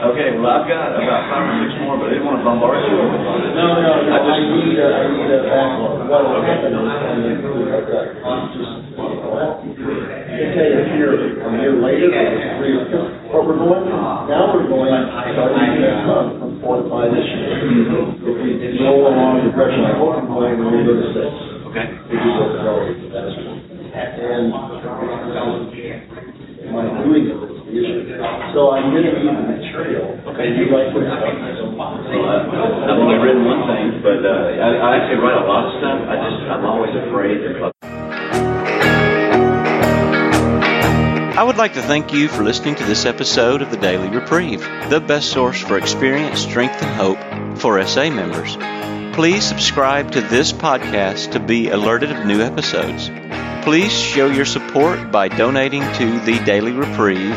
Okay, 0.00 0.32
well, 0.40 0.48
I've 0.48 0.64
got 0.64 0.96
about 0.96 1.28
five 1.28 1.44
or 1.44 1.68
six 1.68 1.76
more, 1.84 2.00
but 2.00 2.08
I 2.08 2.16
didn't 2.16 2.24
wanna 2.24 2.40
bombard 2.40 2.80
you. 2.88 2.96
No, 2.96 3.76
no, 3.76 4.00
no, 4.00 4.16
I 4.16 4.32
just- 4.32 4.48
need 4.48 4.80
a, 4.80 4.88
I 4.96 5.12
need 5.12 5.28
a 5.28 5.44
backlog. 5.44 6.08
What 6.08 6.24
will 6.24 6.40
happen 6.40 6.72
is, 6.72 6.88
I 6.88 7.20
mean, 7.20 7.36
I've 7.68 7.84
got, 7.84 8.08
just, 8.56 8.96
well, 8.96 9.12
I 9.36 9.60
can 9.60 10.48
tell 10.56 10.72
you 10.72 10.80
here, 10.96 11.12
a 11.20 11.52
year 11.60 11.72
later, 11.84 12.08
three 12.56 12.80
or 12.80 12.84
four, 12.88 13.44
but 13.44 13.44
we're 13.44 13.60
going, 13.60 13.92
now 13.92 14.48
we're 14.56 14.68
going, 14.72 14.88
starting 15.36 15.80
next 15.84 16.08
month, 16.08 16.40
from 16.40 16.52
four 16.64 16.80
to 16.80 16.88
five 16.88 17.12
this 17.12 17.28
year. 17.28 17.60
If 17.60 18.24
we 18.24 18.80
roll 18.80 19.04
along 19.04 19.44
the 19.44 19.52
direction 19.52 19.84
I 19.84 20.00
hope 20.00 20.16
we're 20.16 20.56
going, 20.56 20.64
gonna 20.64 20.80
go 20.80 20.96
to 20.96 21.06
six. 21.12 21.28
Okay. 21.68 21.86
We 22.08 22.16
do 22.16 22.28
go 22.40 22.44
to 22.48 22.62
Norway, 22.64 22.96
that's 23.12 23.36
one. 23.36 23.60
And 23.92 24.48
my 26.72 26.86
doing 27.02 27.26
it 27.26 27.34
is 27.34 27.60
the 27.66 27.72
issue. 27.74 28.22
So 28.54 28.70
I'm 28.72 28.94
gonna 28.94 29.10
the. 29.10 29.18
Okay. 29.18 29.59
And 30.40 30.56
you 30.56 30.72
like 30.72 30.88
this 30.94 31.04
stuff? 31.04 31.20
I- 31.20 32.88
I've 32.88 32.98
only 32.98 33.18
written 33.20 33.44
one 33.44 33.66
thing, 33.68 34.00
but, 34.02 34.24
uh, 34.24 34.56
I, 34.56 34.68
I 34.76 34.96
actually 34.96 35.20
write 35.20 35.36
a 35.36 35.44
lot 35.46 35.66
of 35.68 35.72
stuff, 35.80 36.08
I 36.08 36.16
just, 36.16 36.40
I'm 36.50 36.64
always 36.64 36.94
afraid 36.96 37.40
if 37.44 37.62
I 37.62 37.70
I 41.40 41.42
would 41.42 41.56
like 41.56 41.72
to 41.74 41.82
thank 41.82 42.12
you 42.12 42.28
for 42.28 42.42
listening 42.42 42.74
to 42.76 42.84
this 42.84 43.06
episode 43.06 43.62
of 43.62 43.70
the 43.70 43.78
Daily 43.78 44.08
Reprieve, 44.08 44.60
the 44.90 45.00
best 45.00 45.30
source 45.30 45.60
for 45.60 45.78
experience, 45.78 46.40
strength, 46.40 46.82
and 46.82 46.94
hope 46.94 47.58
for 47.58 47.82
SA 47.86 48.10
members. 48.10 48.56
Please 49.16 49.44
subscribe 49.44 50.10
to 50.12 50.20
this 50.20 50.52
podcast 50.52 51.32
to 51.32 51.40
be 51.40 51.68
alerted 51.70 52.10
of 52.12 52.26
new 52.26 52.40
episodes. 52.42 53.10
Please 53.64 53.92
show 53.92 54.26
your 54.26 54.44
support 54.44 55.10
by 55.10 55.28
donating 55.28 55.82
to 55.94 56.20
the 56.20 56.38
Daily 56.44 56.72
Reprieve 56.72 57.36